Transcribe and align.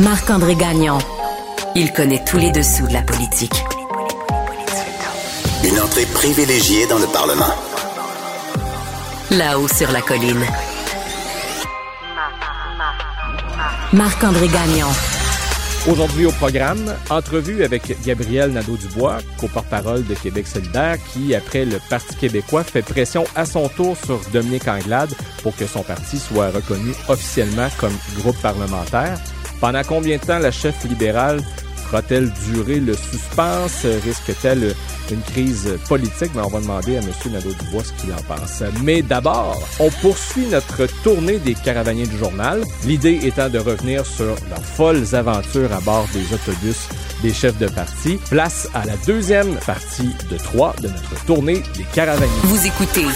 Marc-André 0.00 0.54
Gagnon. 0.54 0.98
Il 1.74 1.92
connaît 1.92 2.22
tous 2.24 2.36
les 2.36 2.52
dessous 2.52 2.86
de 2.86 2.92
la 2.92 3.02
politique. 3.02 3.64
Une 5.64 5.80
entrée 5.80 6.06
privilégiée 6.14 6.86
dans 6.86 7.00
le 7.00 7.06
Parlement. 7.08 7.52
Là-haut 9.32 9.66
sur 9.66 9.90
la 9.90 10.00
colline. 10.00 10.44
Marc-André 13.92 14.46
Gagnon. 14.46 14.86
Aujourd'hui 15.88 16.26
au 16.26 16.32
programme, 16.32 16.94
entrevue 17.10 17.64
avec 17.64 18.00
Gabriel 18.04 18.52
Nadeau-Dubois, 18.52 19.18
co-porte-parole 19.38 20.06
de 20.06 20.14
Québec 20.14 20.46
solidaire, 20.46 20.98
qui, 21.12 21.34
après 21.34 21.64
le 21.64 21.80
Parti 21.90 22.14
québécois, 22.14 22.62
fait 22.62 22.82
pression 22.82 23.24
à 23.34 23.44
son 23.44 23.68
tour 23.68 23.96
sur 23.96 24.20
Dominique 24.32 24.68
Anglade 24.68 25.10
pour 25.42 25.56
que 25.56 25.66
son 25.66 25.82
parti 25.82 26.20
soit 26.20 26.50
reconnu 26.50 26.92
officiellement 27.08 27.68
comme 27.78 27.96
groupe 28.18 28.40
parlementaire. 28.40 29.18
Pendant 29.60 29.82
combien 29.82 30.16
de 30.16 30.22
temps 30.22 30.38
la 30.38 30.50
chef 30.50 30.84
libérale 30.84 31.40
fera-t-elle 31.88 32.30
durer 32.52 32.80
le 32.80 32.94
suspense? 32.94 33.86
Risque-t-elle 34.04 34.74
une 35.10 35.22
crise 35.22 35.78
politique? 35.88 36.30
Mais 36.34 36.42
on 36.42 36.48
va 36.48 36.60
demander 36.60 36.96
à 36.96 37.00
M. 37.00 37.08
Nadeau-Dubois 37.32 37.82
ce 37.82 37.92
qu'il 38.00 38.12
en 38.12 38.22
pense. 38.34 38.62
Mais 38.82 39.02
d'abord, 39.02 39.58
on 39.80 39.90
poursuit 39.90 40.46
notre 40.46 40.86
tournée 41.02 41.38
des 41.38 41.54
caravaniers 41.54 42.06
du 42.06 42.18
journal. 42.18 42.62
L'idée 42.84 43.20
étant 43.22 43.48
de 43.48 43.58
revenir 43.58 44.04
sur 44.04 44.26
leurs 44.26 44.64
folles 44.64 45.14
aventures 45.14 45.72
à 45.72 45.80
bord 45.80 46.06
des 46.12 46.34
autobus 46.34 46.88
des 47.22 47.32
chefs 47.32 47.58
de 47.58 47.68
parti. 47.68 48.18
Place 48.30 48.68
à 48.74 48.84
la 48.84 48.96
deuxième 49.06 49.56
partie 49.66 50.10
de 50.30 50.36
trois 50.36 50.74
de 50.82 50.88
notre 50.88 51.24
tournée 51.24 51.62
des 51.76 51.84
caravaniers. 51.92 52.30
Vous 52.44 52.66
écoutez. 52.66 53.06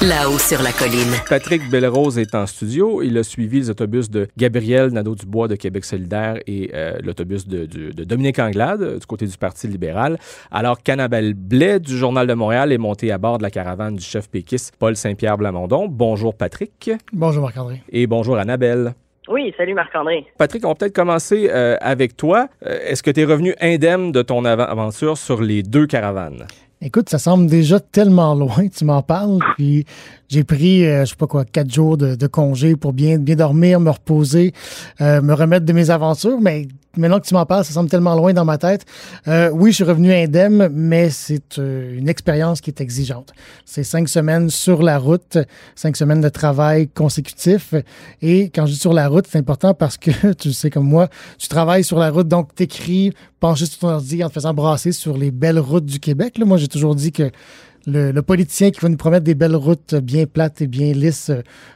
Là-haut 0.00 0.38
sur 0.38 0.62
la 0.62 0.70
colline. 0.70 1.10
Patrick 1.28 1.68
Bellerose 1.70 2.18
est 2.18 2.32
en 2.36 2.46
studio. 2.46 3.02
Il 3.02 3.18
a 3.18 3.24
suivi 3.24 3.58
les 3.58 3.68
autobus 3.70 4.08
de 4.08 4.28
Gabriel 4.36 4.90
Nadeau-Dubois 4.92 5.48
de 5.48 5.56
Québec 5.56 5.84
solidaire 5.84 6.36
et 6.46 6.70
euh, 6.72 6.98
l'autobus 7.02 7.48
de, 7.48 7.66
de, 7.66 7.90
de, 7.90 8.04
Dominique 8.04 8.38
Anglade 8.38 8.80
euh, 8.80 8.98
du 9.00 9.06
côté 9.06 9.26
du 9.26 9.36
Parti 9.36 9.66
libéral. 9.66 10.16
Alors 10.52 10.80
qu'Annabelle 10.84 11.34
Blais 11.34 11.80
du 11.80 11.98
Journal 11.98 12.28
de 12.28 12.34
Montréal 12.34 12.70
est 12.70 12.78
montée 12.78 13.10
à 13.10 13.18
bord 13.18 13.38
de 13.38 13.42
la 13.42 13.50
caravane 13.50 13.96
du 13.96 14.04
chef 14.04 14.30
péquiste 14.30 14.72
Paul 14.78 14.94
Saint-Pierre 14.94 15.36
Blamondon. 15.36 15.88
Bonjour 15.88 16.32
Patrick. 16.32 16.92
Bonjour 17.12 17.42
Marc-André. 17.42 17.82
Et 17.90 18.06
bonjour 18.06 18.38
Annabelle. 18.38 18.94
Oui, 19.28 19.52
salut 19.56 19.74
Marc-André. 19.74 20.26
Patrick, 20.38 20.64
on 20.64 20.68
va 20.68 20.74
peut-être 20.76 20.94
commencer 20.94 21.50
euh, 21.50 21.76
avec 21.80 22.16
toi. 22.16 22.48
Euh, 22.64 22.78
Est-ce 22.86 23.02
que 23.02 23.10
tu 23.10 23.22
es 23.22 23.24
revenu 23.24 23.56
indemne 23.60 24.12
de 24.12 24.22
ton 24.22 24.44
aventure 24.44 25.18
sur 25.18 25.42
les 25.42 25.64
deux 25.64 25.88
caravanes? 25.88 26.46
Écoute, 26.80 27.08
ça 27.08 27.18
semble 27.18 27.48
déjà 27.48 27.80
tellement 27.80 28.36
loin, 28.36 28.68
tu 28.68 28.84
m'en 28.84 29.02
parles, 29.02 29.40
puis 29.56 29.84
j'ai 30.28 30.44
pris, 30.44 30.86
euh, 30.86 31.04
je 31.04 31.10
sais 31.10 31.16
pas 31.16 31.26
quoi, 31.26 31.44
quatre 31.44 31.72
jours 31.72 31.96
de, 31.96 32.26
congé 32.28 32.76
pour 32.76 32.92
bien, 32.92 33.18
bien 33.18 33.34
dormir, 33.34 33.80
me 33.80 33.90
reposer, 33.90 34.52
euh, 35.00 35.20
me 35.20 35.34
remettre 35.34 35.66
de 35.66 35.72
mes 35.72 35.90
aventures, 35.90 36.40
mais 36.40 36.68
maintenant 36.98 37.20
que 37.20 37.26
tu 37.26 37.34
m'en 37.34 37.46
parles, 37.46 37.64
ça 37.64 37.72
semble 37.72 37.88
tellement 37.88 38.14
loin 38.14 38.32
dans 38.32 38.44
ma 38.44 38.58
tête. 38.58 38.84
Euh, 39.26 39.50
oui, 39.52 39.70
je 39.70 39.76
suis 39.76 39.84
revenu 39.84 40.12
indemne, 40.12 40.68
mais 40.72 41.10
c'est 41.10 41.58
euh, 41.58 41.96
une 41.96 42.08
expérience 42.08 42.60
qui 42.60 42.70
est 42.70 42.80
exigeante. 42.80 43.32
C'est 43.64 43.84
cinq 43.84 44.08
semaines 44.08 44.50
sur 44.50 44.82
la 44.82 44.98
route, 44.98 45.38
cinq 45.74 45.96
semaines 45.96 46.20
de 46.20 46.28
travail 46.28 46.88
consécutif, 46.88 47.74
et 48.22 48.50
quand 48.50 48.66
je 48.66 48.72
dis 48.72 48.78
sur 48.78 48.92
la 48.92 49.08
route, 49.08 49.26
c'est 49.28 49.38
important 49.38 49.74
parce 49.74 49.96
que, 49.96 50.32
tu 50.38 50.52
sais 50.52 50.70
comme 50.70 50.88
moi, 50.88 51.08
tu 51.38 51.48
travailles 51.48 51.84
sur 51.84 51.98
la 51.98 52.10
route, 52.10 52.28
donc 52.28 52.54
t'écris, 52.54 53.12
penché 53.40 53.66
sur 53.66 53.78
ton 53.78 53.88
ordi 53.88 54.22
en 54.24 54.28
te 54.28 54.34
faisant 54.34 54.54
brasser 54.54 54.92
sur 54.92 55.16
les 55.16 55.30
belles 55.30 55.58
routes 55.58 55.86
du 55.86 56.00
Québec. 56.00 56.38
Moi, 56.38 56.56
j'ai 56.56 56.68
toujours 56.68 56.94
dit 56.94 57.12
que 57.12 57.30
le, 57.88 58.20
politicien 58.20 58.70
qui 58.70 58.80
va 58.80 58.88
nous 58.88 58.96
promettre 58.96 59.24
des 59.24 59.34
belles 59.34 59.56
routes 59.56 59.94
bien 59.94 60.26
plates 60.26 60.60
et 60.60 60.66
bien 60.66 60.92
lisses 60.92 61.30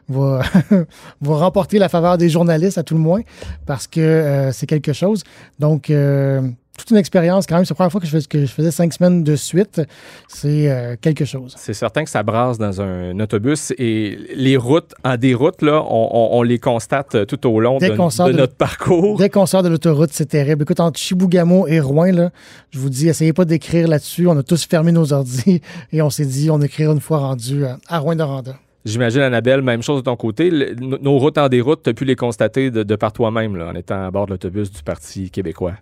va, 0.08 0.42
va 1.20 1.36
remporter 1.36 1.78
la 1.78 1.88
faveur 1.88 2.18
des 2.18 2.28
journalistes 2.28 2.78
à 2.78 2.82
tout 2.82 2.94
le 2.94 3.00
moins 3.00 3.20
parce 3.66 3.86
que 3.86 4.00
euh, 4.00 4.52
c'est 4.52 4.66
quelque 4.66 4.92
chose. 4.92 5.22
Donc, 5.58 5.90
euh, 5.90 6.42
toute 6.82 6.90
une 6.90 6.96
expérience 6.96 7.46
quand 7.46 7.56
même. 7.56 7.64
C'est 7.64 7.72
la 7.72 7.76
première 7.76 7.92
fois 7.92 8.00
que 8.00 8.06
je, 8.06 8.18
fais, 8.18 8.26
que 8.26 8.40
je 8.40 8.52
faisais 8.52 8.70
cinq 8.70 8.92
semaines 8.92 9.24
de 9.24 9.36
suite. 9.36 9.80
C'est 10.28 10.70
euh, 10.70 10.96
quelque 11.00 11.24
chose. 11.24 11.54
C'est 11.56 11.74
certain 11.74 12.04
que 12.04 12.10
ça 12.10 12.22
brasse 12.22 12.58
dans 12.58 12.80
un 12.80 13.18
autobus 13.20 13.72
et 13.78 14.18
les 14.34 14.56
routes, 14.56 14.94
en 15.04 15.16
déroute, 15.16 15.62
là, 15.62 15.82
on, 15.88 16.08
on, 16.12 16.38
on 16.38 16.42
les 16.42 16.58
constate 16.58 17.26
tout 17.26 17.46
au 17.46 17.60
long 17.60 17.78
de, 17.78 17.86
de, 17.86 18.36
notre 18.36 18.54
parcours. 18.54 19.18
Dès 19.18 19.30
qu'on 19.30 19.46
sort 19.46 19.62
de 19.62 19.68
l'autoroute, 19.68 20.10
c'est 20.12 20.26
terrible. 20.26 20.62
Écoute, 20.62 20.80
entre 20.80 20.98
Chibougamau 20.98 21.66
et 21.66 21.80
Rouen, 21.80 22.12
là, 22.12 22.30
je 22.70 22.78
vous 22.78 22.90
dis, 22.90 23.08
essayez 23.08 23.32
pas 23.32 23.44
d'écrire 23.44 23.88
là-dessus. 23.88 24.26
On 24.26 24.36
a 24.36 24.42
tous 24.42 24.64
fermé 24.66 24.92
nos 24.92 25.12
ordis 25.12 25.60
et 25.92 26.02
on 26.02 26.10
s'est 26.10 26.26
dit, 26.26 26.50
on 26.50 26.60
écrira 26.60 26.92
une 26.92 27.00
fois 27.00 27.18
rendu 27.18 27.64
à 27.88 27.98
Rouen-Noranda. 27.98 28.56
J'imagine, 28.84 29.20
Annabelle, 29.20 29.62
même 29.62 29.82
chose 29.82 30.00
de 30.00 30.04
ton 30.04 30.16
côté. 30.16 30.50
Le, 30.50 30.74
nos 30.74 31.18
routes 31.18 31.38
en 31.38 31.48
déroute, 31.48 31.82
tu 31.84 31.90
as 31.90 31.94
pu 31.94 32.04
les 32.04 32.16
constater 32.16 32.70
de, 32.70 32.82
de 32.82 32.96
par 32.96 33.12
toi-même 33.12 33.60
en 33.60 33.74
étant 33.74 34.04
à 34.04 34.10
bord 34.10 34.26
de 34.26 34.32
l'autobus 34.32 34.72
du 34.72 34.82
Parti 34.82 35.30
québécois. 35.30 35.74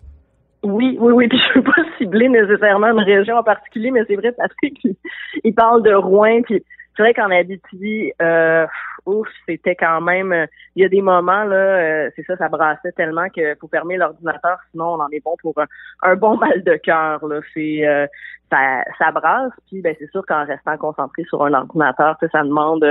Oui, 0.63 0.97
oui, 0.99 1.13
oui. 1.13 1.27
Puis 1.29 1.39
je 1.39 1.59
veux 1.59 1.63
pas 1.63 1.83
cibler 1.97 2.29
nécessairement 2.29 2.87
une 2.87 3.03
région 3.03 3.37
en 3.37 3.43
particulier, 3.43 3.91
mais 3.91 4.03
c'est 4.07 4.15
vrai, 4.15 4.31
Patrick, 4.31 4.79
il, 4.83 4.95
il 5.43 5.53
parle 5.55 5.83
de 5.83 5.93
Rouen. 5.93 6.41
Puis 6.43 6.63
c'est 6.95 7.03
vrai 7.03 7.13
qu'en 7.13 7.31
Abitibi, 7.31 8.11
euh, 8.21 8.67
ouf, 9.05 9.27
c'était 9.47 9.75
quand 9.75 10.01
même. 10.01 10.47
Il 10.75 10.83
y 10.83 10.85
a 10.85 10.89
des 10.89 11.01
moments 11.01 11.43
là, 11.45 11.55
euh, 11.55 12.09
c'est 12.15 12.25
ça, 12.25 12.35
ça 12.37 12.49
brassait 12.49 12.91
tellement 12.91 13.29
que 13.29 13.55
faut 13.59 13.67
fermer 13.67 13.97
l'ordinateur, 13.97 14.59
sinon 14.71 14.95
on 14.95 14.99
en 14.99 15.09
est 15.09 15.23
bon 15.23 15.35
pour 15.41 15.53
un, 15.57 15.65
un 16.03 16.15
bon 16.15 16.37
mal 16.37 16.63
de 16.63 16.75
cœur. 16.75 17.25
Là, 17.25 17.39
c'est 17.53 17.87
euh, 17.87 18.05
ça, 18.51 18.83
ça 18.99 19.11
brasse. 19.11 19.53
Puis 19.67 19.81
ben 19.81 19.95
c'est 19.99 20.11
sûr 20.11 20.25
qu'en 20.25 20.45
restant 20.45 20.77
concentré 20.77 21.23
sur 21.23 21.43
un 21.43 21.53
ordinateur, 21.53 22.17
ça 22.19 22.43
demande 22.43 22.85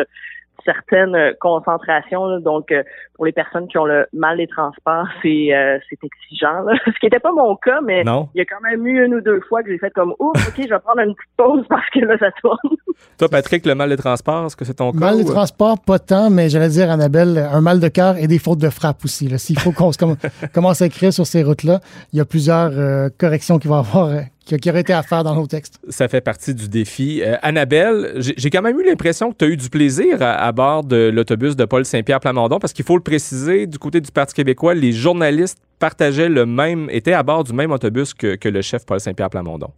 certaines 0.65 1.35
concentrations. 1.41 2.41
Donc, 2.41 2.73
euh, 2.73 2.83
pour 3.15 3.27
les 3.27 3.33
personnes 3.33 3.69
qui 3.69 3.79
ont 3.79 3.85
le 3.85 4.07
mal 4.13 4.37
des 4.39 4.47
transports, 4.47 5.07
c'est 5.23 5.55
euh, 5.55 5.79
c'est 5.89 5.99
exigeant. 6.03 6.63
Là. 6.63 6.75
Ce 6.87 6.99
qui 6.99 7.07
n'était 7.07 7.21
pas 7.21 7.33
mon 7.33 7.57
cas, 7.57 7.81
mais 7.83 8.05
non. 8.05 8.29
il 8.35 8.39
y 8.39 8.41
a 8.43 8.45
quand 8.45 8.61
même 8.63 8.87
eu 8.87 9.05
une 9.05 9.15
ou 9.15 9.21
deux 9.21 9.41
fois 9.49 9.63
que 9.63 9.71
j'ai 9.71 9.79
fait 9.79 9.91
comme 9.91 10.15
ouf, 10.19 10.49
ok, 10.49 10.55
je 10.57 10.69
vais 10.69 10.79
prendre 10.81 11.01
une 11.01 11.15
petite 11.15 11.31
pause 11.37 11.65
parce 11.69 11.89
que 11.91 12.01
là, 12.01 12.19
ça 12.19 12.31
tourne. 12.41 12.59
Toi, 13.19 13.29
Patrick, 13.29 13.65
le 13.65 13.75
mal 13.75 13.89
des 13.89 13.97
transports, 13.97 14.47
est-ce 14.47 14.57
que 14.57 14.65
c'est 14.65 14.75
ton 14.75 14.93
cas? 14.93 14.99
Mal 14.99 15.17
des 15.19 15.25
transports, 15.25 15.79
pas 15.81 15.99
tant, 15.99 16.29
mais 16.29 16.51
j'allais 16.51 16.69
dire, 16.69 16.91
Annabelle, 16.91 17.39
un 17.51 17.61
mal 17.61 17.81
de 17.81 17.89
cœur 17.89 18.17
et 18.19 18.27
des 18.27 18.39
fautes 18.39 18.59
de 18.59 18.69
frappe 18.69 19.05
aussi. 19.05 19.31
S'il 19.39 19.59
faut 19.59 19.73
qu'on 19.73 19.91
commence 20.55 20.83
à 20.83 20.87
écrire 20.87 21.13
sur 21.13 21.27
ces 21.27 21.43
routes-là, 21.43 21.81
il 22.13 22.19
y 22.19 22.21
a 22.21 22.25
plusieurs 22.27 22.71
euh, 22.73 23.09
corrections 23.19 23.59
qui 23.59 23.69
vont 23.69 23.77
avoir 23.77 24.11
qui 24.57 24.71
aurait 24.71 24.81
été 24.81 24.93
à 24.93 25.03
faire 25.03 25.25
dans 25.25 25.35
nos 25.35 25.47
textes. 25.47 25.81
Ça 25.89 26.09
fait 26.09 26.21
partie 26.21 26.55
du 26.55 26.69
défi. 26.69 27.23
Euh, 27.23 27.37
Annabelle, 27.43 28.13
j'ai 28.17 28.51
quand 28.51 28.63
même 28.63 28.79
eu 28.79 28.85
l'impression 28.85 29.33
que 29.33 29.37
tu 29.37 29.45
as 29.45 29.49
eu 29.49 29.57
du 29.57 29.71
plaisir 29.71 30.23
à, 30.23 30.33
à 30.33 30.53
bord 30.53 30.85
de 30.85 31.11
l'autobus 31.11 31.57
de 31.57 31.65
Paul 31.65 31.85
Saint-Pierre 31.85 32.21
Plamondon, 32.21 32.59
parce 32.59 32.73
qu'il 32.73 32.85
faut 32.85 32.97
le 32.97 33.03
préciser, 33.03 33.67
du 33.67 33.79
côté 33.79 34.01
du 34.01 34.11
Parti 34.11 34.35
québécois, 34.35 34.75
les 34.75 34.93
journalistes 34.93 35.59
partageaient 35.79 36.29
le 36.29 36.47
même, 36.47 36.89
étaient 36.91 37.13
à 37.13 37.23
bord 37.23 37.45
du 37.45 37.53
même 37.53 37.73
autobus 37.73 38.15
que, 38.15 38.37
que 38.37 38.49
le 38.49 38.63
chef 38.63 38.85
Paul 38.87 39.01
Saint-Pierre 39.01 39.31
Plamondon. 39.31 39.71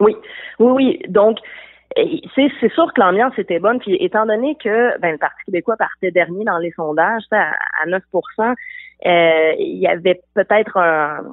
Oui, 0.00 0.16
oui, 0.58 0.72
oui. 0.72 1.02
Donc, 1.08 1.38
c'est 2.34 2.72
sûr 2.72 2.92
que 2.94 3.00
l'ambiance 3.00 3.38
était 3.38 3.58
bonne. 3.58 3.78
Puis 3.78 3.96
étant 4.00 4.26
donné 4.26 4.56
que 4.62 4.98
ben, 5.00 5.12
le 5.12 5.18
Parti 5.18 5.42
québécois 5.46 5.76
partait 5.76 6.10
dernier 6.10 6.44
dans 6.44 6.58
les 6.58 6.72
sondages, 6.72 7.22
à, 7.30 7.52
à 7.82 7.86
9 7.86 8.02
euh, 9.06 9.52
il 9.58 9.78
y 9.78 9.86
avait 9.86 10.20
peut-être 10.34 10.76
un, 10.76 11.24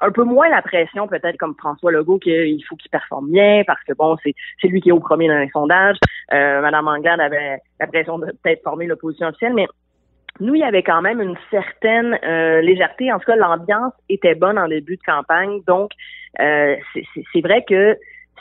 un, 0.00 0.10
peu 0.10 0.24
moins 0.24 0.48
la 0.48 0.62
pression, 0.62 1.06
peut-être 1.06 1.36
comme 1.36 1.54
François 1.58 1.92
Legault, 1.92 2.18
qu'il 2.18 2.64
faut 2.66 2.76
qu'il 2.76 2.90
performe 2.90 3.30
bien 3.30 3.62
parce 3.66 3.82
que 3.84 3.92
bon, 3.92 4.16
c'est 4.24 4.68
lui 4.68 4.80
qui 4.80 4.88
est 4.88 4.92
au 4.92 5.00
premier 5.00 5.28
dans 5.28 5.38
les 5.38 5.50
sondages. 5.50 5.98
Euh, 6.32 6.60
Madame 6.62 6.88
Anglade 6.88 7.20
avait 7.20 7.58
la 7.78 7.86
pression 7.86 8.18
de 8.18 8.26
peut-être 8.42 8.62
former 8.62 8.86
l'opposition 8.86 9.28
officielle, 9.28 9.54
mais 9.54 9.66
nous, 10.40 10.54
il 10.54 10.60
y 10.60 10.64
avait 10.64 10.82
quand 10.82 11.02
même 11.02 11.20
une 11.20 11.36
certaine 11.50 12.18
euh, 12.24 12.62
légèreté. 12.62 13.12
En 13.12 13.18
tout 13.18 13.26
cas, 13.26 13.36
l'ambiance 13.36 13.92
était 14.08 14.34
bonne 14.34 14.58
en 14.58 14.68
début 14.68 14.96
de 14.96 15.02
campagne. 15.02 15.60
Donc, 15.66 15.90
euh, 16.40 16.76
c'est 16.94 17.40
vrai 17.42 17.62
que 17.68 17.98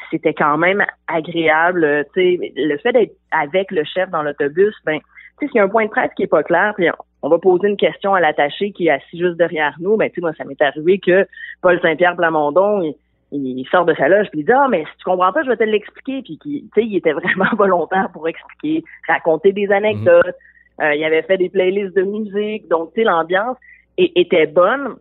c'était 0.10 0.34
quand 0.34 0.58
même 0.58 0.86
agréable. 1.08 2.06
Le 2.16 2.78
fait 2.78 2.94
d'être 2.94 3.16
avec 3.32 3.72
le 3.72 3.84
chef 3.84 4.10
dans 4.10 4.24
l'autobus, 4.24 4.74
ben, 4.86 5.00
s'il 5.48 5.56
y 5.56 5.60
a 5.60 5.64
un 5.64 5.70
point 5.70 5.86
de 5.86 5.90
presse 5.90 6.12
qui 6.16 6.24
est 6.24 6.28
pas 6.28 6.44
clair, 6.44 6.74
puis 6.76 6.88
on 7.22 7.30
va 7.30 7.38
poser 7.38 7.68
une 7.68 7.78
question 7.78 8.14
à 8.14 8.20
l'attaché 8.20 8.72
qui 8.72 8.88
est 8.88 8.92
assis 8.92 9.20
juste 9.20 9.38
derrière 9.38 9.76
nous, 9.80 9.98
ben, 9.98 10.10
tu 10.10 10.16
sais, 10.16 10.22
moi, 10.22 10.34
ça 10.38 10.44
m'est 10.46 10.62
arrivé 10.62 11.00
que 11.00 11.28
Paul 11.62 11.80
Saint-Pierre 11.82 12.16
Plamondon, 12.16 12.82
il, 12.82 12.96
il, 13.32 13.68
sort 13.70 13.86
de 13.86 13.94
sa 13.94 14.08
loge 14.08 14.28
puis 14.32 14.40
il 14.40 14.46
dit 14.46 14.52
ah 14.52 14.68
mais 14.70 14.84
si 14.86 14.98
tu 14.98 15.04
comprends 15.04 15.32
pas 15.32 15.44
je 15.44 15.50
vais 15.50 15.58
te 15.58 15.64
l'expliquer 15.64 16.24
puis 16.24 16.40
tu 16.42 16.64
sais 16.74 16.84
il 16.84 16.96
était 16.96 17.14
vraiment 17.14 17.46
volontaire 17.58 18.10
pour 18.12 18.28
expliquer 18.28 18.84
raconter 19.08 19.52
des 19.52 19.72
anecdotes 19.72 20.26
-hmm. 20.26 20.84
euh, 20.84 20.96
il 20.96 21.04
avait 21.04 21.22
fait 21.22 21.38
des 21.38 21.50
playlists 21.50 21.96
de 21.96 22.02
musique 22.02 22.68
donc 22.70 22.92
tu 22.94 23.02
sais 23.02 23.04
l'ambiance 23.04 23.58
était 23.98 24.48
bonne 24.48 24.96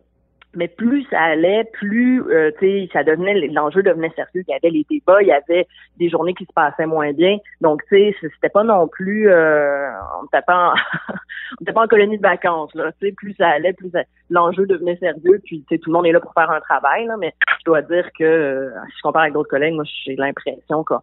mais 0.55 0.67
plus 0.67 1.05
ça 1.09 1.21
allait, 1.21 1.63
plus 1.73 2.23
euh, 2.31 2.51
ça 2.91 3.03
devenait 3.03 3.47
l'enjeu 3.47 3.83
devenait 3.83 4.11
sérieux. 4.15 4.43
Il 4.47 4.51
y 4.51 4.53
avait 4.53 4.69
les 4.69 4.85
débats, 4.89 5.21
il 5.21 5.27
y 5.27 5.31
avait 5.31 5.67
des 5.97 6.09
journées 6.09 6.33
qui 6.33 6.45
se 6.45 6.53
passaient 6.53 6.87
moins 6.87 7.13
bien. 7.13 7.37
Donc 7.61 7.81
tu 7.87 7.97
sais, 7.97 8.15
c'était 8.21 8.49
pas 8.49 8.63
non 8.63 8.87
plus, 8.87 9.29
euh, 9.29 9.89
on 10.19 10.23
n'était 10.23 10.41
pas, 10.41 10.69
en, 10.69 10.73
on 11.59 11.61
était 11.61 11.73
pas 11.73 11.83
en 11.83 11.87
colonie 11.87 12.17
de 12.17 12.23
vacances 12.23 12.73
là. 12.73 12.91
Tu 12.99 13.07
sais, 13.07 13.13
plus 13.13 13.33
ça 13.35 13.49
allait, 13.49 13.73
plus 13.73 13.91
l'enjeu 14.29 14.65
devenait 14.65 14.97
sérieux. 14.97 15.39
Puis 15.45 15.63
tu 15.67 15.75
sais, 15.75 15.79
tout 15.79 15.91
le 15.91 15.93
monde 15.93 16.07
est 16.07 16.11
là 16.11 16.19
pour 16.19 16.33
faire 16.33 16.49
un 16.49 16.61
travail 16.61 17.05
là. 17.05 17.15
Mais 17.17 17.33
je 17.59 17.65
dois 17.65 17.81
dire 17.83 18.09
que 18.17 18.23
euh, 18.23 18.69
si 18.87 18.97
je 18.97 19.01
compare 19.03 19.23
avec 19.23 19.33
d'autres 19.33 19.49
collègues, 19.49 19.75
moi 19.75 19.83
j'ai 20.05 20.15
l'impression 20.15 20.83
que 20.83 20.95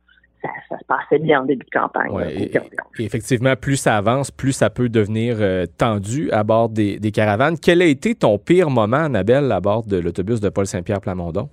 ça, 0.42 0.78
se 0.78 0.84
passait 0.86 1.18
bien 1.18 1.42
en 1.42 1.44
début 1.44 1.64
de 1.64 1.78
campagne. 1.78 2.12
et, 2.30 3.04
effectivement, 3.04 3.54
plus 3.56 3.76
ça 3.76 3.96
avance, 3.96 4.30
plus 4.30 4.52
ça 4.52 4.70
peut 4.70 4.88
devenir 4.88 5.38
tendu 5.78 6.30
à 6.30 6.44
bord 6.44 6.68
des, 6.68 6.98
des, 6.98 7.10
caravanes. 7.10 7.56
Quel 7.60 7.82
a 7.82 7.86
été 7.86 8.14
ton 8.14 8.38
pire 8.38 8.70
moment, 8.70 8.96
Annabelle, 8.96 9.50
à 9.52 9.60
bord 9.60 9.84
de 9.86 9.98
l'autobus 9.98 10.40
de 10.40 10.48
Paul 10.48 10.66
Saint-Pierre 10.66 11.00
Plamondon? 11.00 11.48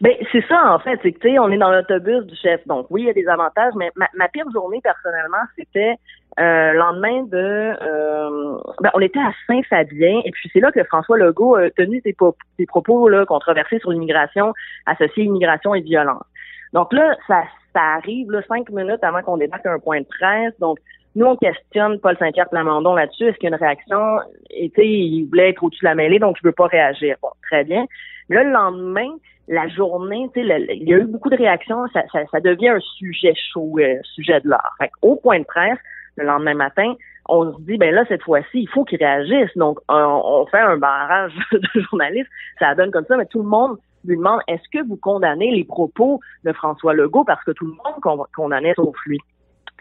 Ben 0.00 0.12
c'est 0.32 0.44
ça 0.46 0.72
en 0.72 0.78
fait, 0.78 0.98
c'est 1.02 1.12
que 1.12 1.18
tu 1.18 1.28
sais, 1.28 1.38
on 1.38 1.50
est 1.50 1.58
dans 1.58 1.70
l'autobus 1.70 2.24
du 2.24 2.34
chef. 2.36 2.66
Donc 2.66 2.86
oui, 2.88 3.02
il 3.02 3.06
y 3.08 3.10
a 3.10 3.12
des 3.12 3.28
avantages, 3.28 3.74
mais 3.76 3.90
ma, 3.96 4.28
pire 4.28 4.46
journée 4.50 4.80
personnellement, 4.82 5.44
c'était 5.58 5.96
euh, 6.38 6.72
lendemain 6.72 7.24
de, 7.24 7.36
euh, 7.82 8.58
ben, 8.80 8.90
on 8.94 9.00
était 9.00 9.18
à 9.18 9.32
Saint-Fabien 9.46 10.22
et 10.24 10.30
puis 10.30 10.48
c'est 10.52 10.60
là 10.60 10.72
que 10.72 10.82
François 10.84 11.18
Legault 11.18 11.56
a 11.56 11.70
tenu 11.70 12.00
ses, 12.02 12.16
ses 12.58 12.66
propos 12.66 13.08
là 13.08 13.26
controversés 13.26 13.78
sur 13.80 13.90
l'immigration, 13.90 14.54
associés 14.86 15.24
immigration 15.24 15.74
et 15.74 15.82
violence. 15.82 16.24
Donc 16.72 16.92
là, 16.92 17.16
ça, 17.26 17.42
ça 17.74 17.82
arrive 17.96 18.30
là, 18.30 18.42
cinq 18.48 18.70
minutes 18.70 19.02
avant 19.02 19.22
qu'on 19.22 19.36
débarque 19.36 19.66
un 19.66 19.78
point 19.78 20.00
de 20.00 20.06
presse. 20.06 20.58
Donc 20.60 20.78
nous, 21.16 21.26
on 21.26 21.36
questionne 21.36 21.98
Paul 21.98 22.16
Saint-Pierre 22.18 22.48
Plamondon 22.48 22.94
là-dessus. 22.94 23.24
Est-ce 23.24 23.36
qu'il 23.38 23.50
y 23.50 23.52
a 23.52 23.56
une 23.56 23.62
réaction? 23.62 24.20
Et 24.50 24.70
il 24.76 25.24
voulait 25.24 25.50
être 25.50 25.62
au-dessus 25.62 25.84
de 25.84 25.88
la 25.88 25.94
mêlée, 25.94 26.20
donc 26.20 26.36
je 26.40 26.46
veux 26.46 26.52
pas 26.52 26.66
réagir. 26.66 27.16
Bon, 27.20 27.30
très 27.42 27.64
bien. 27.64 27.86
Là, 28.28 28.44
le 28.44 28.50
lendemain, 28.50 29.08
la 29.48 29.66
journée, 29.68 30.30
il 30.36 30.88
y 30.88 30.94
a 30.94 30.98
eu 30.98 31.06
beaucoup 31.06 31.30
de 31.30 31.36
réactions, 31.36 31.84
ça, 31.92 32.04
ça, 32.12 32.40
devient 32.40 32.68
un 32.68 32.80
sujet 32.80 33.34
chaud, 33.52 33.76
euh, 33.80 33.96
sujet 34.14 34.40
de 34.40 34.48
l'heure. 34.48 34.76
Au 35.02 35.16
point 35.16 35.40
de 35.40 35.44
presse, 35.44 35.78
le 36.16 36.24
lendemain 36.24 36.54
matin, 36.54 36.94
on 37.28 37.52
se 37.52 37.60
dit, 37.62 37.76
ben 37.76 37.92
là, 37.92 38.04
cette 38.08 38.22
fois-ci, 38.22 38.60
il 38.60 38.68
faut 38.68 38.84
qu'ils 38.84 38.98
réagissent. 38.98 39.56
Donc, 39.56 39.80
on, 39.88 40.46
fait 40.50 40.60
un 40.60 40.76
barrage 40.76 41.32
de 41.52 41.80
journalistes, 41.80 42.30
ça 42.60 42.76
donne 42.76 42.92
comme 42.92 43.06
ça, 43.06 43.16
mais 43.16 43.26
tout 43.26 43.42
le 43.42 43.48
monde 43.48 43.78
lui 44.04 44.16
demande, 44.16 44.40
est-ce 44.48 44.62
que 44.72 44.86
vous 44.86 44.96
condamnez 44.96 45.50
les 45.50 45.64
propos 45.64 46.20
de 46.44 46.52
François 46.52 46.94
Legault? 46.94 47.24
Parce 47.24 47.42
que 47.44 47.52
tout 47.52 47.66
le 47.66 47.72
monde 47.72 48.26
condamnait 48.34 48.74
sauf 48.74 48.96
lui? 49.06 49.18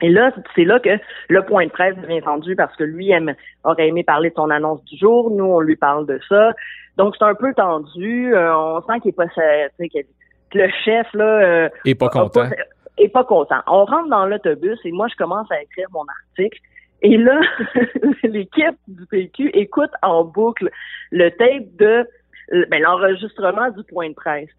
Et 0.01 0.09
là, 0.09 0.31
c'est 0.55 0.63
là 0.63 0.79
que 0.79 0.89
le 1.27 1.41
point 1.43 1.65
de 1.65 1.71
presse 1.71 1.95
devient 1.97 2.21
tendu 2.21 2.55
parce 2.55 2.75
que 2.75 2.83
lui 2.83 3.11
aime, 3.11 3.33
aurait 3.63 3.87
aimé 3.87 4.03
parler 4.03 4.29
de 4.29 4.35
son 4.35 4.49
annonce 4.49 4.83
du 4.85 4.97
jour. 4.97 5.29
Nous, 5.31 5.43
on 5.43 5.59
lui 5.59 5.75
parle 5.75 6.05
de 6.05 6.19
ça. 6.29 6.53
Donc, 6.97 7.15
c'est 7.17 7.25
un 7.25 7.35
peu 7.35 7.53
tendu. 7.53 8.33
Euh, 8.33 8.55
on 8.55 8.81
sent 8.81 8.99
qu'il 9.01 9.09
est 9.09 9.13
pas, 9.13 9.27
que 9.27 10.57
le 10.57 10.69
chef, 10.85 11.07
là. 11.13 11.25
Euh, 11.25 11.69
est 11.85 11.95
pas 11.95 12.09
content. 12.09 12.49
est 12.97 13.09
pas 13.09 13.23
content. 13.23 13.59
On 13.67 13.85
rentre 13.85 14.09
dans 14.09 14.25
l'autobus 14.25 14.79
et 14.85 14.91
moi, 14.91 15.07
je 15.09 15.15
commence 15.15 15.51
à 15.51 15.61
écrire 15.61 15.87
mon 15.91 16.05
article. 16.29 16.59
Et 17.01 17.17
là, 17.17 17.39
l'équipe 18.23 18.75
du 18.87 19.05
PQ 19.05 19.49
écoute 19.53 19.91
en 20.01 20.25
boucle 20.25 20.69
le 21.11 21.29
tape 21.29 21.75
de 21.77 22.07
ben, 22.51 22.81
l'enregistrement 22.81 23.69
du 23.71 23.83
point 23.83 24.09
de 24.09 24.15
presse 24.15 24.49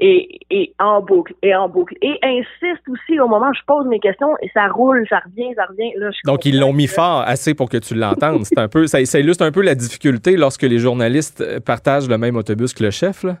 et, 0.00 0.40
et 0.50 0.72
en 0.78 1.02
boucle 1.02 1.34
et 1.42 1.54
en 1.54 1.68
boucle 1.68 1.94
et 2.00 2.18
insiste 2.22 2.88
aussi 2.88 3.20
au 3.20 3.28
moment 3.28 3.50
où 3.50 3.54
je 3.54 3.64
pose 3.66 3.86
mes 3.86 4.00
questions 4.00 4.34
et 4.40 4.48
ça 4.54 4.66
roule, 4.68 5.06
ça 5.08 5.18
revient, 5.18 5.54
ça 5.54 5.66
revient. 5.66 5.92
Là, 5.96 6.10
Donc 6.24 6.46
ils 6.46 6.58
l'ont 6.58 6.72
mis 6.72 6.86
fort 6.86 7.22
assez 7.26 7.54
pour 7.54 7.68
que 7.68 7.76
tu 7.76 7.94
l'entendes. 7.94 8.44
C'est 8.44 8.58
un 8.58 8.68
peu, 8.68 8.86
ça, 8.86 9.04
ça, 9.04 9.20
illustre 9.20 9.44
un 9.44 9.52
peu 9.52 9.62
la 9.62 9.74
difficulté 9.74 10.36
lorsque 10.36 10.62
les 10.62 10.78
journalistes 10.78 11.42
euh, 11.42 11.60
partagent 11.60 12.08
le 12.08 12.16
même 12.16 12.36
autobus 12.36 12.72
que 12.72 12.82
le 12.82 12.90
chef. 12.90 13.22
Là. 13.24 13.36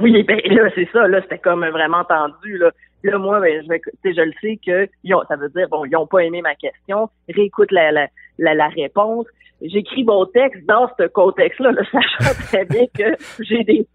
Oui, 0.00 0.22
ben 0.24 0.40
là 0.44 0.68
c'est 0.74 0.88
ça. 0.92 1.06
Là 1.06 1.20
c'était 1.22 1.38
comme 1.38 1.64
vraiment 1.68 2.04
tendu. 2.04 2.58
Là, 2.58 2.70
là 3.04 3.18
moi, 3.18 3.40
ben, 3.40 3.62
je, 3.62 4.10
je 4.10 4.20
le 4.20 4.32
sais 4.40 4.58
que 4.64 4.88
ça 5.28 5.36
veut 5.36 5.48
dire 5.50 5.68
bon, 5.68 5.84
ils 5.84 5.96
ont 5.96 6.06
pas 6.06 6.20
aimé 6.20 6.42
ma 6.42 6.56
question. 6.56 7.08
Réécoute 7.28 7.70
la, 7.70 7.92
la, 7.92 8.08
la, 8.38 8.68
réponse. 8.68 9.26
J'écris 9.64 10.04
mon 10.04 10.26
texte 10.26 10.64
dans 10.66 10.88
ce 10.98 11.06
contexte-là, 11.06 11.72
là, 11.72 11.82
sachant 11.92 12.34
très 12.46 12.64
bien 12.64 12.86
que 12.94 13.16
j'ai 13.40 13.64
des 13.64 13.86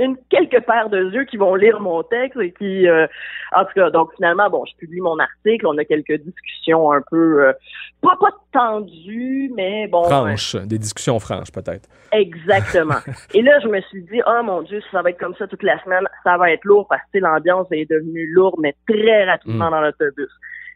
une, 0.00 0.16
quelques 0.30 0.64
paires 0.64 0.88
de 0.88 1.10
yeux 1.12 1.24
qui 1.24 1.36
vont 1.36 1.54
lire 1.54 1.80
mon 1.80 2.02
texte 2.02 2.38
et 2.40 2.52
qui, 2.52 2.88
euh, 2.88 3.06
en 3.54 3.64
tout 3.64 3.72
cas, 3.74 3.90
donc 3.90 4.12
finalement, 4.16 4.48
bon, 4.50 4.64
je 4.64 4.76
publie 4.78 5.00
mon 5.00 5.18
article, 5.18 5.66
on 5.66 5.78
a 5.78 5.84
quelques 5.84 6.20
discussions 6.22 6.92
un 6.92 7.02
peu, 7.10 7.46
euh, 7.46 7.52
pas, 8.02 8.16
pas 8.20 8.34
tendues, 8.52 9.50
mais 9.54 9.86
bon. 9.88 10.04
Franches, 10.04 10.56
des 10.56 10.78
discussions 10.78 11.18
franches 11.18 11.52
peut-être. 11.52 11.88
Exactement. 12.12 12.98
et 13.34 13.42
là, 13.42 13.58
je 13.62 13.68
me 13.68 13.80
suis 13.82 14.02
dit, 14.02 14.20
oh 14.26 14.42
mon 14.42 14.62
Dieu, 14.62 14.80
si 14.80 14.88
ça 14.90 15.02
va 15.02 15.10
être 15.10 15.18
comme 15.18 15.34
ça 15.36 15.46
toute 15.46 15.62
la 15.62 15.82
semaine, 15.84 16.06
ça 16.24 16.36
va 16.36 16.50
être 16.50 16.64
lourd 16.64 16.86
parce 16.88 17.02
que 17.12 17.18
l'ambiance 17.18 17.66
est 17.70 17.88
devenue 17.90 18.26
lourde, 18.32 18.56
mais 18.60 18.74
très 18.88 19.24
rapidement 19.24 19.68
mm. 19.68 19.70
dans 19.70 19.80
l'autobus. 19.80 20.30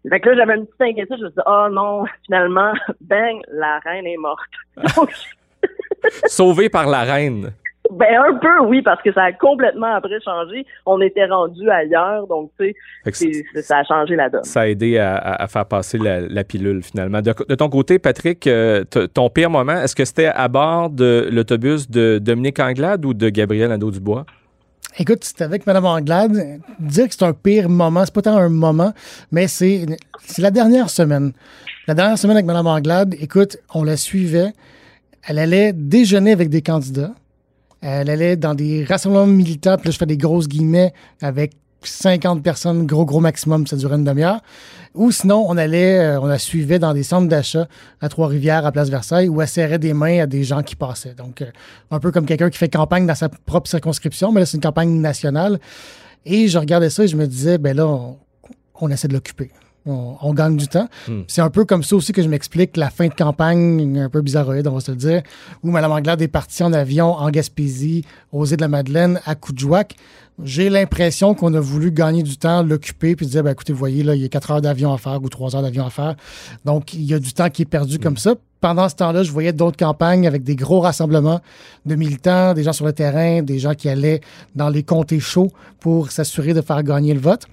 Fait 0.09 0.21
que 0.21 0.31
là, 0.31 0.37
j'avais 0.37 0.57
une 0.57 0.67
petite 0.67 0.81
inquiétude, 0.81 1.17
je 1.19 1.25
me 1.25 1.29
suis 1.29 1.37
dit, 1.37 1.43
oh 1.47 1.67
non, 1.71 2.05
finalement, 2.25 2.73
bang, 3.01 3.41
la 3.53 3.79
reine 3.81 4.07
est 4.07 4.17
morte. 4.17 4.51
Donc, 4.97 5.11
Sauvée 6.27 6.69
par 6.69 6.89
la 6.89 7.03
reine. 7.03 7.53
Ben 7.91 8.21
un 8.21 8.37
peu 8.37 8.61
oui 8.67 8.83
parce 8.83 9.03
que 9.03 9.13
ça 9.13 9.25
a 9.25 9.33
complètement 9.33 9.95
après 9.95 10.21
changé. 10.25 10.65
On 10.87 11.01
était 11.01 11.27
rendu 11.27 11.69
ailleurs 11.71 12.27
donc 12.29 12.51
tu 12.59 12.75
sais 13.13 13.63
ça 13.63 13.79
a 13.79 13.85
changé 13.85 14.15
la 14.15 14.29
donne. 14.29 14.45
Ça 14.45 14.61
a 14.61 14.67
aidé 14.69 14.99
à, 14.99 15.45
faire 15.49 15.67
passer 15.67 15.99
la, 15.99 16.45
pilule 16.45 16.83
finalement. 16.85 17.21
De, 17.21 17.33
ton 17.33 17.69
côté 17.69 17.99
Patrick, 17.99 18.47
euh, 18.47 18.85
ton 18.85 19.29
pire 19.29 19.51
moment, 19.51 19.73
est-ce 19.73 19.97
que 19.97 20.05
c'était 20.05 20.27
à 20.27 20.47
bord 20.47 20.91
de 20.91 21.29
l'autobus 21.33 21.91
de 21.91 22.19
Dominique 22.19 22.61
Anglade 22.61 23.05
ou 23.05 23.13
de 23.13 23.29
Gabriel 23.29 23.71
Nadeau-Dubois? 23.71 24.25
Écoute, 24.99 25.25
c'était 25.25 25.45
avec 25.45 25.67
Mme 25.67 25.85
Anglade. 25.85 26.61
Dire 26.81 27.09
que 27.09 27.15
c'est 27.15 27.25
un 27.25 27.33
pire 27.33 27.69
moment, 27.69 28.05
c'est 28.05 28.13
pas 28.15 28.23
tant 28.23 28.37
un 28.37 28.49
moment, 28.49 28.93
mais 29.31 29.47
c'est 29.47 29.87
la 30.39 30.51
dernière 30.51 30.91
semaine. 30.91 31.33
La 31.87 31.95
dernière 31.95 32.19
semaine 32.19 32.37
avec 32.37 32.47
Mme 32.47 32.67
Anglade, 32.67 33.15
écoute, 33.21 33.57
on 33.73 33.85
la 33.85 33.97
suivait. 33.97 34.53
Elle 35.23 35.39
allait 35.39 35.73
déjeuner 35.73 36.33
avec 36.33 36.51
des 36.51 36.63
candidats. 36.63 37.13
Elle 37.81 38.11
allait 38.11 38.37
dans 38.37 38.55
des 38.55 38.85
rassemblements 38.85 39.27
militants, 39.27 39.77
puis 39.77 39.87
là, 39.89 39.93
je 39.93 39.99
fais 39.99 40.07
des 40.07 40.19
grosses 40.19 40.49
guillemets 40.49 40.93
avec 41.23 41.53
50 41.83 42.43
personnes, 42.43 42.87
gros, 42.87 43.05
gros 43.05 43.21
maximum, 43.21 43.67
ça 43.67 43.77
durait 43.77 43.97
une 43.97 44.05
demi-heure. 44.05 44.41
Ou 44.95 45.13
sinon, 45.13 45.45
on 45.49 45.57
allait, 45.57 45.99
euh, 45.99 46.21
on 46.21 46.27
la 46.27 46.39
suivait 46.39 46.79
dans 46.79 46.93
des 46.93 47.03
centres 47.03 47.29
d'achat 47.29 47.69
à 48.01 48.09
Trois-Rivières, 48.09 48.67
à 48.67 48.73
Place 48.73 48.91
Versailles, 48.91 49.29
où 49.29 49.41
elle 49.41 49.49
serrait 49.49 49.79
des 49.79 49.95
mains 49.95 50.23
à 50.23 50.27
des 50.27 50.45
gens 50.45 50.63
qui 50.63 50.77
passaient. 50.77 51.15
Donc, 51.15 51.43
euh, 51.43 51.47
un 51.91 52.01
peu 52.01 52.11
comme 52.11 52.27
quelqu'un 52.27 52.51
qui 52.51 52.59
fait 52.59 52.69
campagne 52.69 53.07
dans 53.07 53.15
sa 53.15 53.29
propre 53.29 53.69
circonscription, 53.69 54.33
mais 54.33 54.41
là, 54.41 54.47
c'est 54.47 54.57
une 54.57 54.63
campagne 54.63 55.01
nationale. 55.01 55.61
Et 56.27 56.49
je 56.49 56.59
regardais 56.59 56.91
ça 56.91 57.05
et 57.05 57.09
je 57.09 57.17
me 57.17 57.27
disais, 57.27 57.59
ben 57.59 57.77
là, 57.77 57.87
on 58.81 58.91
essaie 58.91 59.09
de 59.09 59.15
l'occuper 59.15 59.51
on, 59.87 60.35
gagne 60.35 60.57
du 60.57 60.69
temps. 60.69 60.89
Hmm. 61.09 61.23
C'est 61.27 61.41
un 61.41 61.51
peu 61.51 61.65
comme 61.65 61.83
ça 61.83 61.97
aussi 61.97 62.13
que 62.13 62.23
je 62.23 62.29
m'explique 62.29 62.77
la 62.77 62.91
fin 62.91 63.09
de 63.09 63.15
campagne, 63.15 63.99
un 63.99 64.09
peu 64.09 64.21
bizarroïde, 64.21 64.67
on 64.67 64.75
va 64.75 64.81
se 64.81 64.91
le 64.91 64.97
dire, 64.97 65.23
où 65.63 65.71
Mme 65.71 65.93
Anglade 65.93 66.23
est 66.23 66.29
partie 66.29 66.63
en 66.63 66.73
avion 66.73 67.15
en 67.15 67.31
Gaspésie, 67.31 68.05
aux 68.33 68.45
îles 68.47 68.57
de 68.57 68.63
la 68.63 68.69
Madeleine, 68.69 69.21
à 69.25 69.35
Coudjouac. 69.35 69.97
J'ai 70.43 70.71
l'impression 70.71 71.35
qu'on 71.35 71.53
a 71.55 71.61
voulu 71.61 71.91
gagner 71.93 72.23
du 72.23 72.39
temps, 72.39 72.63
l'occuper, 72.63 73.15
puis 73.15 73.27
dire, 73.27 73.43
ben, 73.43 73.51
écoutez, 73.51 73.73
vous 73.73 73.79
voyez, 73.79 74.03
là, 74.03 74.15
il 74.15 74.23
y 74.23 74.25
a 74.25 74.29
quatre 74.29 74.51
heures 74.51 74.63
d'avion 74.63 74.93
à 74.93 74.99
faire 74.99 75.23
ou 75.23 75.29
trois 75.29 75.55
heures 75.55 75.63
d'avion 75.63 75.85
à 75.85 75.91
faire. 75.91 76.15
Donc, 76.65 76.95
il 76.95 77.05
y 77.05 77.15
a 77.15 77.19
du 77.19 77.33
temps 77.33 77.51
qui 77.51 77.63
est 77.63 77.67
perdu 77.67 77.99
comme 77.99 78.15
hmm. 78.15 78.19
ça. 78.19 78.35
Pendant 78.61 78.91
ce 78.91 78.95
temps-là, 78.97 79.23
je 79.23 79.33
voyais 79.33 79.55
d'autres 79.55 79.79
campagnes 79.79 80.27
avec 80.27 80.45
des 80.45 80.55
gros 80.55 80.81
rassemblements 80.81 81.41
de 81.87 81.95
militants, 81.95 82.53
des 82.53 82.63
gens 82.63 82.75
sur 82.75 82.85
le 82.85 82.93
terrain, 82.93 83.43
des 83.43 83.59
gens 83.59 83.75
qui 83.75 83.89
allaient 83.89 84.21
dans 84.55 84.69
les 84.69 84.83
comtés 84.83 85.21
chauds 85.21 85.51
pour 85.81 86.11
s'assurer 86.11 86.53
de 86.53 86.61
faire 86.61 86.83
gagner 86.83 87.15
le 87.15 87.21
vote. 87.21 87.47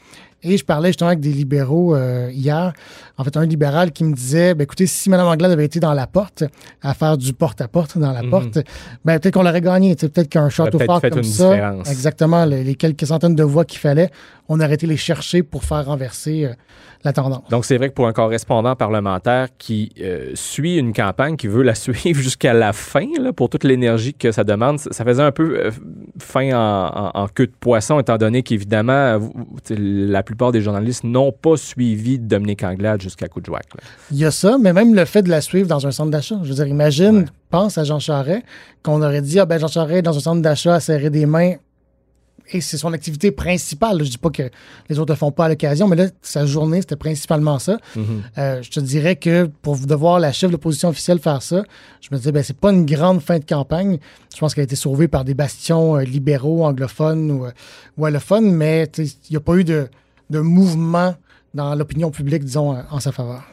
Et 0.47 0.57
je 0.57 0.63
parlais 0.63 0.89
justement 0.89 1.09
avec 1.09 1.19
des 1.19 1.33
libéraux 1.33 1.95
euh, 1.95 2.29
hier. 2.31 2.73
En 3.17 3.23
fait, 3.23 3.35
un 3.35 3.45
libéral 3.45 3.91
qui 3.91 4.03
me 4.03 4.13
disait 4.13 4.53
ben, 4.53 4.63
écoutez, 4.63 4.87
si 4.87 5.09
Mme 5.09 5.27
Anglade 5.27 5.51
avait 5.51 5.65
été 5.65 5.79
dans 5.79 5.93
la 5.93 6.07
porte, 6.07 6.43
à 6.81 6.93
faire 6.93 7.17
du 7.17 7.33
porte-à-porte 7.33 7.97
dans 7.97 8.13
la 8.13 8.23
mhm. 8.23 8.29
porte, 8.29 8.59
ben, 9.03 9.19
peut-être 9.19 9.33
qu'on 9.33 9.43
l'aurait 9.43 9.61
gagné. 9.61 9.95
Peut-être 9.95 10.29
qu'un 10.29 10.49
château 10.49 10.79
fort 10.79 11.01
comme 11.01 11.23
ça, 11.23 11.75
exactement, 11.89 12.45
les, 12.45 12.75
quelques 12.75 13.05
centaines 13.05 13.35
de 13.35 13.43
voix 13.43 13.65
qu'il 13.65 13.79
fallait, 13.79 14.09
on 14.47 14.59
aurait 14.59 14.75
été 14.75 14.87
les 14.87 14.97
chercher 14.97 15.43
pour 15.43 15.65
faire 15.65 15.85
renverser 15.85 16.45
euh, 16.45 16.53
la 17.03 17.11
tendance. 17.11 17.43
Donc, 17.49 17.65
c'est 17.65 17.77
vrai 17.77 17.89
que 17.89 17.93
pour 17.93 18.07
un 18.07 18.13
correspondant 18.13 18.75
parlementaire 18.75 19.49
qui 19.57 19.91
euh, 19.99 20.31
suit 20.35 20.77
une 20.77 20.93
campagne, 20.93 21.35
qui 21.35 21.47
veut 21.47 21.63
la 21.63 21.75
suivre 21.75 22.21
jusqu'à 22.21 22.53
la 22.53 22.71
fin, 22.71 23.07
là, 23.19 23.33
pour 23.33 23.49
toute 23.49 23.65
l'énergie 23.65 24.13
que 24.13 24.31
ça 24.31 24.43
demande, 24.43 24.79
ça 24.79 25.03
faisait 25.03 25.23
un 25.23 25.31
peu 25.31 25.69
fin 26.19 26.51
en, 26.53 27.11
en, 27.13 27.27
queue 27.27 27.47
de 27.47 27.53
poisson, 27.59 27.99
étant 27.99 28.17
donné 28.17 28.43
qu'évidemment, 28.43 29.19
la 29.69 30.23
plupart 30.23 30.36
des 30.51 30.61
journalistes 30.61 31.03
n'ont 31.03 31.31
pas 31.31 31.57
suivi 31.57 32.19
Dominique 32.19 32.63
Anglade 32.63 33.01
jusqu'à 33.01 33.27
Coudjouac. 33.27 33.65
Il 34.11 34.17
y 34.17 34.25
a 34.25 34.31
ça, 34.31 34.57
mais 34.57 34.73
même 34.73 34.93
le 34.95 35.05
fait 35.05 35.21
de 35.21 35.29
la 35.29 35.41
suivre 35.41 35.67
dans 35.67 35.85
un 35.85 35.91
centre 35.91 36.11
d'achat. 36.11 36.39
Je 36.43 36.49
veux 36.49 36.55
dire, 36.55 36.67
imagine, 36.67 37.25
pense 37.49 37.77
à 37.77 37.83
Jean 37.83 37.99
Charest, 37.99 38.43
qu'on 38.83 39.01
aurait 39.01 39.21
dit, 39.21 39.39
ah 39.39 39.45
ben 39.45 39.59
Jean 39.59 39.67
Charest 39.67 40.03
dans 40.03 40.15
un 40.15 40.21
centre 40.21 40.41
d'achat 40.41 40.75
à 40.75 40.79
serrer 40.79 41.09
des 41.09 41.25
mains 41.25 41.55
et 42.51 42.61
c'est 42.61 42.77
son 42.77 42.93
activité 42.93 43.31
principale. 43.31 44.03
Je 44.03 44.11
dis 44.11 44.17
pas 44.17 44.29
que 44.29 44.43
les 44.89 44.99
autres 44.99 45.13
ne 45.13 45.17
font 45.17 45.31
pas 45.31 45.45
à 45.45 45.49
l'occasion, 45.49 45.87
mais 45.87 45.95
là, 45.95 46.07
sa 46.21 46.45
journée, 46.45 46.81
c'était 46.81 46.95
principalement 46.95 47.59
ça. 47.59 47.77
Mm-hmm. 47.95 48.03
Euh, 48.37 48.61
je 48.61 48.69
te 48.69 48.79
dirais 48.79 49.15
que 49.15 49.49
pour 49.61 49.77
devoir 49.77 50.19
la 50.19 50.31
chef 50.31 50.49
de 50.49 50.53
l'opposition 50.53 50.89
officielle 50.89 51.19
faire 51.19 51.41
ça, 51.41 51.63
je 52.01 52.09
me 52.11 52.17
disais, 52.17 52.31
ben, 52.31 52.43
c'est 52.43 52.57
pas 52.57 52.71
une 52.71 52.85
grande 52.85 53.21
fin 53.21 53.39
de 53.39 53.45
campagne. 53.45 53.99
Je 54.33 54.39
pense 54.39 54.53
qu'elle 54.53 54.63
a 54.63 54.65
été 54.65 54.75
sauvée 54.75 55.07
par 55.07 55.25
des 55.25 55.33
bastions 55.33 55.97
euh, 55.97 56.03
libéraux, 56.03 56.65
anglophones 56.65 57.31
ou, 57.31 57.45
euh, 57.45 58.05
allophones, 58.05 58.51
mais 58.51 58.89
il 58.97 59.11
n'y 59.31 59.37
a 59.37 59.41
pas 59.41 59.55
eu 59.55 59.63
de, 59.63 59.87
de 60.29 60.39
mouvement 60.39 61.15
dans 61.53 61.75
l'opinion 61.75 62.11
publique, 62.11 62.43
disons, 62.43 62.75
en 62.91 62.99
sa 62.99 63.11
faveur. 63.11 63.43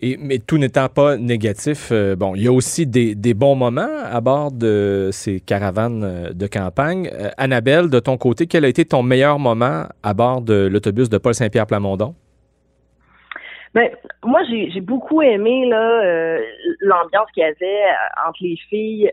Et, 0.00 0.16
mais 0.16 0.38
tout 0.38 0.58
n'étant 0.58 0.88
pas 0.88 1.16
négatif, 1.16 1.88
euh, 1.90 2.14
bon, 2.14 2.36
il 2.36 2.44
y 2.44 2.46
a 2.46 2.52
aussi 2.52 2.86
des, 2.86 3.16
des, 3.16 3.34
bons 3.34 3.56
moments 3.56 3.88
à 4.04 4.20
bord 4.20 4.52
de 4.52 5.08
ces 5.12 5.40
caravanes 5.40 6.04
euh, 6.04 6.32
de 6.32 6.46
campagne. 6.46 7.10
Euh, 7.12 7.30
Annabelle, 7.36 7.90
de 7.90 7.98
ton 7.98 8.16
côté, 8.16 8.46
quel 8.46 8.64
a 8.64 8.68
été 8.68 8.84
ton 8.84 9.02
meilleur 9.02 9.40
moment 9.40 9.86
à 10.04 10.14
bord 10.14 10.40
de 10.40 10.68
l'autobus 10.70 11.08
de 11.08 11.18
Paul 11.18 11.34
Saint-Pierre 11.34 11.66
Plamondon? 11.66 12.14
Ben, 13.74 13.90
moi, 14.24 14.40
j'ai 14.48 14.80
beaucoup 14.80 15.20
aimé 15.20 15.66
là 15.68 16.38
l'ambiance 16.80 17.30
qu'il 17.34 17.42
y 17.42 17.46
avait 17.46 17.84
entre 18.26 18.38
les 18.40 18.56
filles 18.70 19.10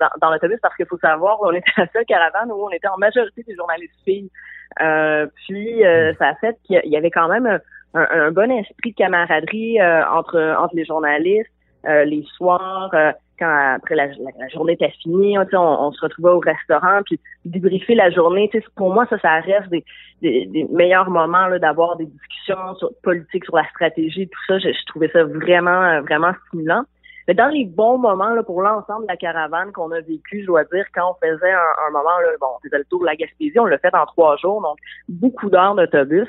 dans, 0.00 0.08
dans 0.20 0.30
l'autobus 0.30 0.58
parce 0.62 0.74
qu'il 0.76 0.86
faut 0.86 0.98
savoir, 0.98 1.36
on 1.42 1.52
était 1.52 1.70
la 1.76 1.86
seule 1.92 2.06
caravane 2.06 2.50
où 2.50 2.64
on 2.64 2.70
était 2.70 2.88
en 2.88 2.96
majorité 2.96 3.42
des 3.46 3.54
journalistes 3.54 3.92
filles. 4.04 4.30
Puis 4.76 5.82
ça 6.18 6.28
a 6.28 6.34
fait 6.40 6.56
qu'il 6.64 6.80
y 6.84 6.96
avait 6.96 7.10
quand 7.10 7.28
même 7.28 7.60
un, 7.94 8.30
bon 8.30 8.50
esprit 8.50 8.92
de 8.92 8.96
camaraderie 8.96 9.80
euh, 9.80 10.02
entre 10.08 10.38
entre 10.58 10.74
les 10.74 10.84
journalistes. 10.84 11.50
Euh, 11.86 12.04
les 12.04 12.24
soirs, 12.36 12.90
euh, 12.92 13.10
quand 13.38 13.74
après 13.76 13.94
la, 13.94 14.08
journée 14.52 14.74
était 14.74 14.92
finie, 15.02 15.38
on, 15.38 15.46
on, 15.54 15.92
se 15.92 16.00
retrouvait 16.02 16.28
au 16.28 16.40
restaurant, 16.40 17.00
puis 17.06 17.18
débriefer 17.46 17.94
la 17.94 18.10
journée. 18.10 18.50
Pour 18.76 18.92
moi, 18.92 19.06
ça, 19.08 19.18
ça 19.18 19.40
reste 19.40 19.70
des, 19.70 19.82
des, 20.20 20.66
meilleurs 20.70 21.08
moments 21.08 21.48
d'avoir 21.58 21.96
des 21.96 22.04
discussions 22.04 22.74
sur 22.74 22.90
politique, 23.02 23.46
sur 23.46 23.56
la 23.56 23.66
stratégie, 23.70 24.28
tout 24.28 24.40
ça. 24.46 24.58
Je, 24.58 24.86
trouvais 24.88 25.08
ça 25.08 25.24
vraiment, 25.24 26.02
vraiment 26.02 26.32
stimulant. 26.48 26.82
Mais 27.30 27.34
dans 27.34 27.46
les 27.46 27.64
bons 27.64 27.96
moments 27.96 28.30
là, 28.30 28.42
pour 28.42 28.60
l'ensemble 28.60 29.02
de 29.02 29.06
la 29.06 29.16
caravane 29.16 29.70
qu'on 29.70 29.92
a 29.92 30.00
vécu, 30.00 30.40
je 30.40 30.46
dois 30.46 30.64
dire, 30.64 30.84
quand 30.92 31.12
on 31.12 31.14
faisait 31.24 31.52
un, 31.52 31.90
moment, 31.92 32.18
là, 32.18 32.26
bon, 32.40 32.48
on 32.56 32.60
faisait 32.60 32.78
le 32.78 32.84
tour 32.86 33.02
de 33.02 33.06
la 33.06 33.14
Gaspésie, 33.14 33.56
on 33.60 33.66
l'a 33.66 33.78
fait 33.78 33.94
en 33.94 34.04
trois 34.04 34.36
jours, 34.38 34.60
donc 34.60 34.76
beaucoup 35.08 35.48
d'heures 35.48 35.76
d'autobus. 35.76 36.26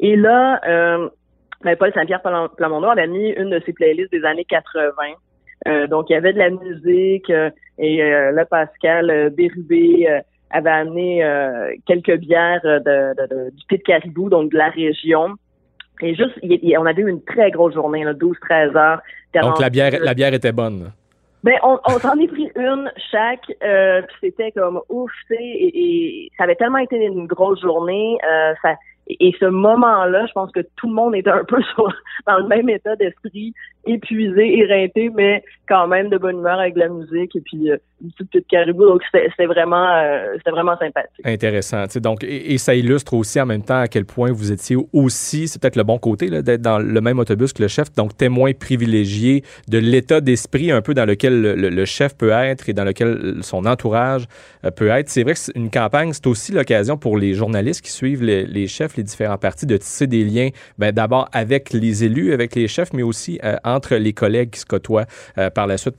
Et 0.00 0.16
là, 0.16 0.60
euh, 0.66 1.08
ben, 1.62 1.76
Paul 1.76 1.92
Saint-Pierre 1.92 2.20
Plamondon 2.56 2.88
avait 2.88 3.06
mis 3.06 3.30
une 3.30 3.50
de 3.50 3.62
ses 3.64 3.72
playlists 3.72 4.10
des 4.10 4.24
années 4.24 4.44
80. 4.44 4.90
Euh, 5.68 5.86
donc, 5.86 6.10
il 6.10 6.14
y 6.14 6.16
avait 6.16 6.32
de 6.32 6.38
la 6.38 6.50
musique 6.50 7.30
euh, 7.30 7.50
et 7.78 8.02
euh, 8.02 8.32
là, 8.32 8.44
Pascal 8.44 9.30
Bérubé 9.30 10.08
avait 10.50 10.70
amené 10.70 11.22
quelques 11.86 12.16
bières 12.16 12.60
de, 12.64 13.50
du 13.50 13.66
Pit 13.68 13.84
Caribou, 13.84 14.28
donc 14.28 14.50
de 14.50 14.58
la 14.58 14.70
région. 14.70 15.36
Et 16.02 16.14
juste, 16.14 16.38
on 16.78 16.86
avait 16.86 17.02
eu 17.02 17.08
une 17.08 17.22
très 17.22 17.50
grosse 17.50 17.74
journée, 17.74 18.04
12-13 18.04 18.76
heures. 18.76 19.00
Donc, 19.34 19.60
la 19.60 19.70
bière, 19.70 19.92
la 20.00 20.14
bière 20.14 20.34
était 20.34 20.52
bonne. 20.52 20.92
Ben, 21.42 21.54
on, 21.62 21.78
on 21.86 21.98
s'en 21.98 22.18
est 22.18 22.28
pris 22.28 22.50
une 22.54 22.92
chaque, 23.10 23.50
euh, 23.64 24.02
c'était 24.20 24.52
comme 24.52 24.80
ouf, 24.90 25.10
tu 25.26 25.36
sais, 25.36 25.42
et, 25.42 26.26
et, 26.26 26.32
ça 26.36 26.44
avait 26.44 26.54
tellement 26.54 26.78
été 26.78 26.96
une 26.96 27.26
grosse 27.26 27.62
journée, 27.62 28.18
euh, 28.30 28.52
ça, 28.60 28.74
et 29.18 29.34
ce 29.40 29.46
moment-là, 29.46 30.26
je 30.26 30.32
pense 30.32 30.52
que 30.52 30.60
tout 30.76 30.88
le 30.88 30.94
monde 30.94 31.14
était 31.14 31.30
un 31.30 31.44
peu 31.48 31.58
dans 32.26 32.38
le 32.38 32.46
même 32.46 32.68
état 32.68 32.96
d'esprit, 32.96 33.54
épuisé, 33.86 34.58
éreinté, 34.58 35.10
mais 35.14 35.42
quand 35.68 35.86
même 35.86 36.08
de 36.08 36.18
bonne 36.18 36.38
humeur 36.38 36.58
avec 36.58 36.76
la 36.76 36.88
musique 36.88 37.34
et 37.36 37.40
puis 37.40 37.70
euh, 37.70 37.76
une 38.02 38.10
petite 38.12 38.46
caribou. 38.48 38.84
Donc 38.84 39.02
c'était 39.12 39.46
vraiment, 39.46 39.86
euh, 39.86 40.36
vraiment 40.46 40.76
sympathique. 40.76 41.24
Intéressant. 41.24 41.84
Donc 41.96 42.24
et, 42.24 42.58
ça 42.58 42.74
illustre 42.74 43.14
aussi 43.14 43.40
en 43.40 43.46
même 43.46 43.62
temps 43.62 43.80
à 43.80 43.88
quel 43.88 44.04
point 44.04 44.32
vous 44.32 44.52
étiez 44.52 44.76
aussi, 44.92 45.48
c'est 45.48 45.60
peut-être 45.60 45.76
le 45.76 45.84
bon 45.84 45.98
côté 45.98 46.28
d'être 46.42 46.60
dans 46.60 46.78
le 46.78 47.00
même 47.00 47.18
autobus 47.18 47.52
que 47.52 47.62
le 47.62 47.68
chef, 47.68 47.92
donc 47.94 48.16
témoin 48.16 48.52
privilégié 48.52 49.44
de 49.68 49.78
l'état 49.78 50.20
d'esprit 50.20 50.72
un 50.72 50.82
peu 50.82 50.92
dans 50.94 51.06
lequel 51.06 51.40
le, 51.40 51.84
chef 51.84 52.16
peut 52.16 52.30
être 52.30 52.68
et 52.68 52.72
dans 52.72 52.84
lequel 52.84 53.38
son 53.42 53.64
entourage 53.64 54.24
euh, 54.64 54.70
peut 54.70 54.88
être. 54.88 55.08
C'est 55.08 55.22
vrai 55.22 55.34
que 55.34 55.40
une 55.54 55.70
campagne, 55.70 56.12
c'est 56.12 56.26
aussi 56.26 56.52
l'occasion 56.52 56.96
pour 56.96 57.16
les 57.16 57.34
journalistes 57.34 57.82
qui 57.82 57.90
suivent 57.90 58.22
les, 58.22 58.44
les 58.44 58.66
chefs, 58.66 58.96
les 59.00 59.04
différents 59.04 59.38
partis, 59.38 59.66
de 59.66 59.76
tisser 59.76 60.06
des 60.06 60.24
liens, 60.24 60.50
ben, 60.78 60.92
d'abord 60.92 61.28
avec 61.32 61.72
les 61.72 62.04
élus, 62.04 62.32
avec 62.32 62.54
les 62.54 62.68
chefs, 62.68 62.92
mais 62.92 63.02
aussi 63.02 63.40
euh, 63.44 63.56
entre 63.64 63.96
les 63.96 64.12
collègues 64.12 64.50
qui 64.50 64.60
se 64.60 64.66
côtoient 64.66 65.06
euh, 65.38 65.50
par 65.50 65.66
la 65.66 65.76
suite 65.76 65.96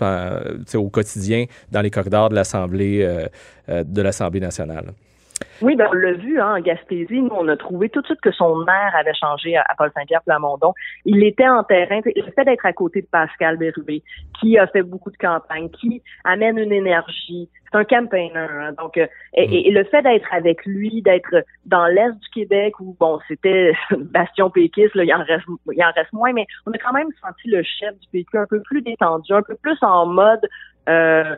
au 0.76 0.90
quotidien 0.90 1.46
dans 1.72 1.82
les 1.82 1.90
corridors 1.90 2.30
de 2.30 2.36
l'Assemblée 2.36 3.02
euh, 3.02 3.84
de 3.84 4.02
l'Assemblée 4.02 4.40
nationale. 4.40 4.94
Oui, 5.62 5.76
ben 5.76 5.88
on 5.90 5.94
l'a 5.94 6.14
vu 6.14 6.40
hein, 6.40 6.56
en 6.56 6.60
Gaspésie. 6.60 7.22
Nous, 7.22 7.32
on 7.32 7.48
a 7.48 7.56
trouvé 7.56 7.90
tout 7.90 8.02
de 8.02 8.06
suite 8.08 8.22
que 8.22 8.32
son 8.32 8.66
air 8.66 8.96
avait 8.96 9.14
changé 9.14 9.56
à, 9.58 9.66
Paul 9.78 9.92
Saint-Pierre 9.96 10.24
Plamondon. 10.24 10.74
Il 11.06 11.24
était 11.24 11.48
en 11.48 11.64
terrain. 11.64 12.02
Le 12.04 12.32
fait 12.32 12.46
d'être 12.46 12.66
à 12.66 12.74
côté 12.74 13.02
de 13.02 13.08
Pascal 13.08 13.58
Bérubé, 13.58 14.04
qui 14.40 14.58
a 14.58 14.68
fait 14.68 14.82
beaucoup 14.82 15.12
de 15.12 15.18
campagnes, 15.18 15.70
qui 15.70 16.02
amène 16.24 16.58
une 16.58 16.72
énergie. 16.72 17.50
C'est 17.72 17.78
un 17.78 17.84
campaigner. 17.84 18.36
Hein, 18.36 18.74
donc, 18.78 18.98
euh, 18.98 19.08
et, 19.36 19.72
le 19.72 19.84
fait 19.86 20.02
d'être 20.02 20.34
avec 20.34 20.66
lui, 20.66 21.02
d'être 21.02 21.46
dans 21.66 21.86
l'est 21.86 22.12
du 22.12 22.30
Québec 22.34 22.80
où 22.80 22.96
bon, 23.00 23.20
c'était 23.28 23.74
Bastion 23.98 24.50
péquiste, 24.50 24.96
là, 24.96 25.04
il 25.04 25.14
en 25.14 25.24
reste, 25.24 25.46
il 25.72 25.84
en 25.84 25.92
reste 25.92 26.12
moins, 26.12 26.34
mais 26.34 26.48
on 26.66 26.72
a 26.72 26.78
quand 26.78 26.94
même 26.94 27.10
senti 27.22 27.48
le 27.48 27.64
chef 27.64 27.98
du 28.00 28.08
PQ 28.12 28.38
un 28.38 28.46
peu 28.48 28.62
plus 28.62 28.82
détendu, 28.82 29.32
un 29.34 29.44
peu 29.44 29.56
plus 29.56 29.78
en 29.82 30.08
mode. 30.08 30.42
Euh, 30.90 31.36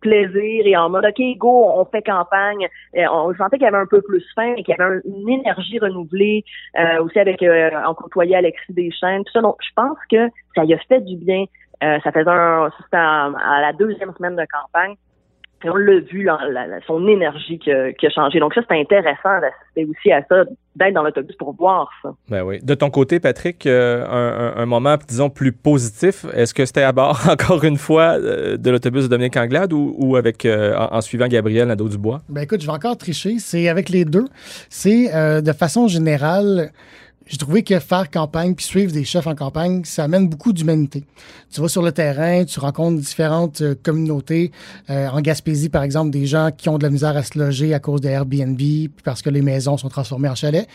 plaisir 0.00 0.66
et 0.66 0.76
en 0.76 0.90
mode 0.90 1.04
OK, 1.04 1.20
go, 1.38 1.66
on 1.74 1.84
fait 1.84 2.02
campagne. 2.02 2.68
on 2.94 3.34
sentait 3.34 3.56
qu'il 3.56 3.64
y 3.64 3.68
avait 3.68 3.76
un 3.76 3.86
peu 3.86 4.02
plus 4.02 4.24
faim 4.34 4.54
et 4.56 4.62
qu'il 4.62 4.74
y 4.76 4.80
avait 4.80 5.00
une 5.04 5.28
énergie 5.28 5.78
renouvelée 5.78 6.44
euh, 6.78 7.02
aussi 7.02 7.18
avec 7.18 7.42
euh, 7.42 7.70
on 7.88 7.94
côtoyait 7.94 8.36
Alexis 8.36 8.72
Deschênes, 8.72 9.24
tout 9.24 9.32
ça. 9.32 9.40
Donc, 9.40 9.56
je 9.60 9.70
pense 9.74 9.98
que 10.10 10.28
ça 10.54 10.64
y 10.64 10.74
a 10.74 10.78
fait 10.78 11.00
du 11.00 11.16
bien. 11.16 11.44
Euh, 11.82 11.98
ça 12.04 12.12
faisait 12.12 12.28
un, 12.28 12.70
c'était 12.82 12.96
à 12.96 13.60
la 13.60 13.72
deuxième 13.72 14.12
semaine 14.14 14.36
de 14.36 14.44
campagne. 14.50 14.94
Et 15.62 15.68
on 15.68 15.76
l'a 15.76 16.00
vu, 16.00 16.26
son 16.86 17.06
énergie 17.06 17.58
qui 17.58 17.70
a, 17.70 17.92
qui 17.92 18.06
a, 18.06 18.10
changé. 18.10 18.40
Donc 18.40 18.54
ça, 18.54 18.62
c'est 18.66 18.80
intéressant 18.80 19.40
d'assister 19.40 19.84
aussi 19.84 20.10
à 20.10 20.24
ça, 20.26 20.44
d'être 20.74 20.94
dans 20.94 21.02
l'autobus 21.02 21.36
pour 21.36 21.54
voir 21.54 21.90
ça. 22.02 22.14
Ben 22.30 22.42
oui. 22.42 22.60
De 22.62 22.74
ton 22.74 22.88
côté, 22.88 23.20
Patrick, 23.20 23.66
euh, 23.66 24.06
un, 24.06 24.62
un, 24.62 24.66
moment, 24.66 24.96
disons, 25.06 25.28
plus 25.28 25.52
positif, 25.52 26.24
est-ce 26.34 26.54
que 26.54 26.64
c'était 26.64 26.82
à 26.82 26.92
bord, 26.92 27.20
encore 27.30 27.62
une 27.64 27.76
fois, 27.76 28.18
euh, 28.18 28.56
de 28.56 28.70
l'autobus 28.70 29.04
de 29.04 29.08
Dominique 29.08 29.36
Anglade 29.36 29.74
ou, 29.74 29.94
ou 29.98 30.16
avec, 30.16 30.46
euh, 30.46 30.74
en, 30.76 31.00
suivant 31.02 31.28
Gabriel 31.28 31.68
Nadeau-Dubois? 31.68 32.22
Ben 32.30 32.42
écoute, 32.42 32.62
je 32.62 32.66
vais 32.66 32.72
encore 32.72 32.96
tricher. 32.96 33.38
C'est 33.38 33.68
avec 33.68 33.90
les 33.90 34.06
deux. 34.06 34.24
C'est, 34.70 35.10
de 35.42 35.52
façon 35.52 35.88
générale, 35.88 36.70
j'ai 37.30 37.36
trouvé 37.36 37.62
que 37.62 37.78
faire 37.78 38.10
campagne 38.10 38.56
puis 38.56 38.66
suivre 38.66 38.90
des 38.90 39.04
chefs 39.04 39.28
en 39.28 39.36
campagne, 39.36 39.84
ça 39.84 40.02
amène 40.02 40.28
beaucoup 40.28 40.52
d'humanité. 40.52 41.04
Tu 41.52 41.60
vas 41.60 41.68
sur 41.68 41.80
le 41.80 41.92
terrain, 41.92 42.44
tu 42.44 42.58
rencontres 42.58 43.00
différentes 43.00 43.60
euh, 43.60 43.76
communautés. 43.80 44.50
Euh, 44.90 45.06
en 45.06 45.20
Gaspésie, 45.20 45.68
par 45.68 45.84
exemple, 45.84 46.10
des 46.10 46.26
gens 46.26 46.50
qui 46.50 46.68
ont 46.68 46.76
de 46.76 46.82
la 46.82 46.90
misère 46.90 47.16
à 47.16 47.22
se 47.22 47.38
loger 47.38 47.72
à 47.72 47.78
cause 47.78 48.00
des 48.00 48.08
Airbnb 48.08 48.60
parce 49.04 49.22
que 49.22 49.30
les 49.30 49.42
maisons 49.42 49.76
sont 49.76 49.88
transformées 49.88 50.28
en 50.28 50.34
chalets. 50.34 50.66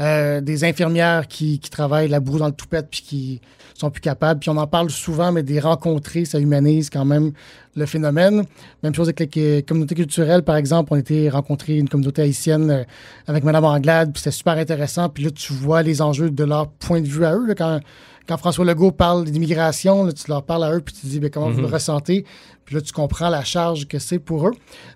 Euh, 0.00 0.40
des 0.40 0.64
infirmières 0.64 1.28
qui, 1.28 1.60
travaillent 1.70 2.08
la 2.08 2.20
boue 2.20 2.38
dans 2.38 2.46
le 2.46 2.52
toupette 2.52 2.88
puis 2.90 3.02
qui 3.02 3.40
sont 3.74 3.90
plus 3.90 4.00
capables. 4.00 4.40
Puis 4.40 4.48
on 4.48 4.56
en 4.56 4.66
parle 4.66 4.88
souvent, 4.88 5.30
mais 5.30 5.42
des 5.42 5.60
rencontrer, 5.60 6.24
ça 6.24 6.38
humanise 6.38 6.88
quand 6.88 7.04
même 7.04 7.32
le 7.78 7.86
phénomène. 7.86 8.44
Même 8.82 8.94
chose 8.94 9.08
avec 9.08 9.34
les 9.34 9.62
communautés 9.62 9.94
culturelles, 9.94 10.42
par 10.42 10.56
exemple. 10.56 10.92
On 10.92 10.96
était 10.96 11.28
rencontrer 11.28 11.76
une 11.76 11.88
communauté 11.88 12.22
haïtienne 12.22 12.70
euh, 12.70 12.84
avec 13.26 13.44
Mme 13.44 13.64
Anglade, 13.64 14.12
puis 14.12 14.20
c'était 14.22 14.36
super 14.36 14.58
intéressant. 14.58 15.08
Puis 15.08 15.24
là, 15.24 15.30
tu 15.30 15.52
vois 15.52 15.82
les 15.82 16.02
enjeux 16.02 16.30
de 16.30 16.44
leur 16.44 16.68
point 16.68 17.00
de 17.00 17.06
vue 17.06 17.24
à 17.24 17.34
eux. 17.34 17.54
quand, 17.56 17.80
quand 18.28 18.36
François 18.36 18.64
Legault 18.64 18.92
parle 18.92 19.24
d'immigration, 19.24 20.06
tu 20.12 20.28
leur 20.28 20.42
parles 20.42 20.64
à 20.64 20.74
eux, 20.74 20.80
puis 20.80 20.94
tu 20.94 21.06
dis 21.06 21.18
ben, 21.18 21.30
comment 21.30 21.50
vous 21.50 21.62
le 21.62 21.66
mhm. 21.66 21.72
ressentez? 21.72 22.24
Puis 22.66 22.74
là, 22.74 22.82
tu 22.82 22.92
comprends 22.92 23.30
la 23.30 23.42
charge 23.42 23.88
que 23.88 23.98
c'est 23.98 24.18
pour 24.18 24.46
eux. 24.48 24.52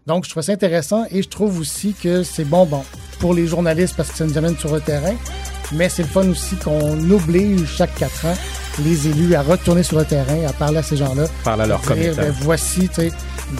Donc, 0.07 0.27
je 0.27 0.31
trouve 0.31 0.43
ça 0.43 0.53
intéressant 0.53 1.07
et 1.11 1.23
je 1.23 1.29
trouve 1.29 1.59
aussi 1.59 1.95
que 1.95 2.23
c'est 2.23 2.45
bon, 2.45 2.67
bon, 2.67 2.83
pour 3.19 3.33
les 3.33 3.47
journalistes 3.47 3.97
parce 3.97 4.11
que 4.11 4.19
ça 4.19 4.27
nous 4.27 4.37
amène 4.37 4.57
sur 4.59 4.75
le 4.75 4.81
terrain. 4.83 5.15
Mais 5.73 5.89
c'est 5.89 6.03
le 6.03 6.09
fun 6.09 6.29
aussi 6.29 6.57
qu'on 6.57 7.11
oblige 7.11 7.67
chaque 7.67 7.95
quatre 7.95 8.27
ans 8.27 8.35
les 8.81 9.09
élus 9.09 9.35
à 9.35 9.43
retourner 9.43 9.83
sur 9.83 9.99
le 9.99 10.05
terrain, 10.05 10.47
à 10.47 10.53
parler 10.53 10.79
à 10.79 10.83
ces 10.83 10.97
gens-là. 10.97 11.25
Parler 11.45 11.65
à 11.65 11.67
leurs 11.67 11.83
commettants. 11.83 12.23
Ben, 12.23 12.35
voici, 12.41 12.89
tu 12.89 12.95
sais, 12.95 13.13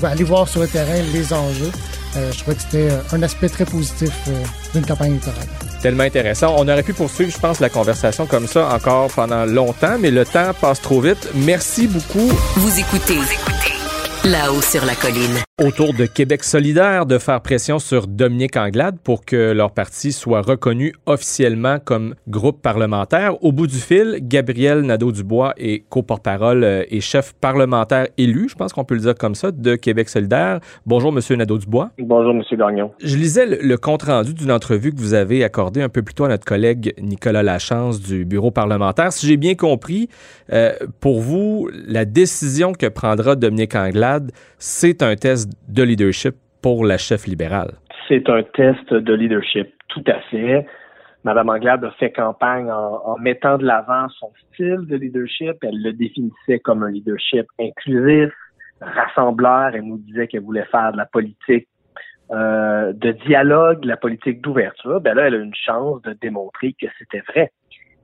aller 0.03 0.25
voir 0.25 0.49
sur 0.49 0.61
le 0.61 0.69
terrain 0.69 1.01
les 1.13 1.33
enjeux. 1.33 1.71
Euh, 2.17 2.31
je 2.31 2.39
trouvais 2.41 2.57
que 2.57 2.63
c'était 2.63 2.91
euh, 2.91 3.01
un 3.13 3.23
aspect 3.23 3.49
très 3.49 3.65
positif 3.65 4.11
euh, 4.29 4.43
d'une 4.75 4.85
campagne 4.85 5.13
électorale. 5.13 5.47
Tellement 5.81 6.05
intéressant. 6.05 6.55
On 6.59 6.69
aurait 6.69 6.83
pu 6.83 6.93
poursuivre, 6.93 7.33
je 7.33 7.39
pense, 7.39 7.59
la 7.61 7.71
conversation 7.71 8.27
comme 8.27 8.47
ça 8.47 8.69
encore 8.69 9.11
pendant 9.11 9.47
longtemps, 9.47 9.97
mais 9.99 10.11
le 10.11 10.25
temps 10.25 10.53
passe 10.61 10.81
trop 10.81 11.01
vite. 11.01 11.29
Merci 11.35 11.87
beaucoup. 11.87 12.31
Vous 12.57 12.79
écoutez. 12.79 13.17
Vous 13.17 13.33
écoutez. 13.33 14.29
Là-haut 14.29 14.63
sur 14.63 14.85
la 14.85 14.95
colline. 14.95 15.43
Autour 15.65 15.95
de 15.95 16.07
Québec 16.07 16.43
solidaire 16.43 17.07
de 17.07 17.19
faire 17.19 17.41
pression 17.41 17.79
sur 17.79 18.09
Dominique 18.09 18.57
Anglade 18.57 18.97
pour 19.05 19.25
que 19.25 19.53
leur 19.53 19.71
parti 19.71 20.11
soit 20.11 20.41
reconnu 20.41 20.93
officiellement 21.07 21.79
comme 21.79 22.17
groupe 22.27 22.61
parlementaire. 22.61 23.41
Au 23.45 23.53
bout 23.53 23.69
du 23.69 23.77
fil, 23.77 24.19
Gabriel 24.23 24.81
Nadeau-Dubois 24.81 25.55
est 25.59 25.89
co-porte-parole 25.89 26.65
euh, 26.65 26.83
et 26.91 27.01
chef 27.01 27.35
parlementaire 27.35 28.09
élu, 28.19 28.49
je 28.49 28.57
pense 28.57 28.73
qu'on 28.73 28.85
peut 28.85 28.97
le 28.97 29.03
dire 29.03 29.15
comme 29.15 29.37
ça, 29.37 29.53
de 29.53 29.77
Québec 29.77 30.09
solidaire. 30.09 30.59
Bonjour, 30.85 31.13
Monsieur 31.13 31.37
Nadeau-Dubois. 31.37 31.91
Bonjour, 31.97 32.35
Monsieur 32.35 32.57
Gagnon. 32.57 32.91
Je 33.01 33.17
lisais 33.17 33.47
le, 33.47 33.77
compte-rendu 33.77 34.35
d'une 34.35 34.51
entrevue 34.51 34.93
que 34.93 34.99
vous 34.99 35.15
avez 35.15 35.45
accordée 35.45 35.81
un 35.81 35.89
peu 35.89 36.03
plus 36.03 36.15
tôt 36.15 36.25
à 36.25 36.29
notre 36.29 36.45
collègue 36.45 36.93
Nicolas 37.01 37.45
Lachance 37.45 38.01
du 38.01 38.25
bureau 38.25 38.51
parlementaire. 38.51 39.13
Si 39.13 39.29
j'ai 39.29 39.37
bien 39.37 39.55
compris, 39.55 40.09
euh, 40.53 40.73
pour 40.99 41.21
vous, 41.21 41.71
la 41.87 42.05
décision 42.05 42.73
que 42.73 42.87
prendra 42.87 43.37
Dominique 43.37 43.77
Anglade 43.77 44.33
c'est 44.65 45.03
un 45.03 45.17
test 45.17 45.51
de 45.69 45.83
leadership 45.83 46.37
pour 46.63 46.87
la 46.87 46.97
chef 46.97 47.27
libérale. 47.27 47.73
C'est 48.07 48.29
un 48.29 48.45
test 48.45 48.95
de 48.95 49.13
leadership, 49.13 49.75
tout 49.89 50.05
à 50.07 50.21
fait. 50.31 50.65
Madame 51.25 51.49
Anglade 51.49 51.85
a 51.85 51.91
fait 51.99 52.13
campagne 52.13 52.71
en, 52.71 53.19
mettant 53.19 53.59
de 53.59 53.67
l'avant 53.67 54.09
son 54.21 54.31
style 54.47 54.87
de 54.87 54.95
leadership. 54.95 55.57
Elle 55.63 55.83
le 55.83 55.93
définissait 55.93 56.61
comme 56.61 56.85
un 56.85 56.93
leadership 56.93 57.45
inclusif, 57.59 58.31
rassembleur. 58.81 59.75
Elle 59.75 59.83
nous 59.83 59.99
disait 59.99 60.29
qu'elle 60.29 60.43
voulait 60.43 60.67
faire 60.67 60.93
de 60.93 60.97
la 60.97 61.07
politique 61.07 61.67
euh, 62.31 62.93
de 62.93 63.11
dialogue, 63.27 63.81
de 63.81 63.89
la 63.89 63.97
politique 63.97 64.43
d'ouverture. 64.43 65.01
Ben 65.01 65.15
là, 65.15 65.27
elle 65.27 65.35
a 65.35 65.39
une 65.39 65.57
chance 65.57 66.03
de 66.03 66.13
démontrer 66.13 66.73
que 66.81 66.87
c'était 67.01 67.25
vrai. 67.27 67.51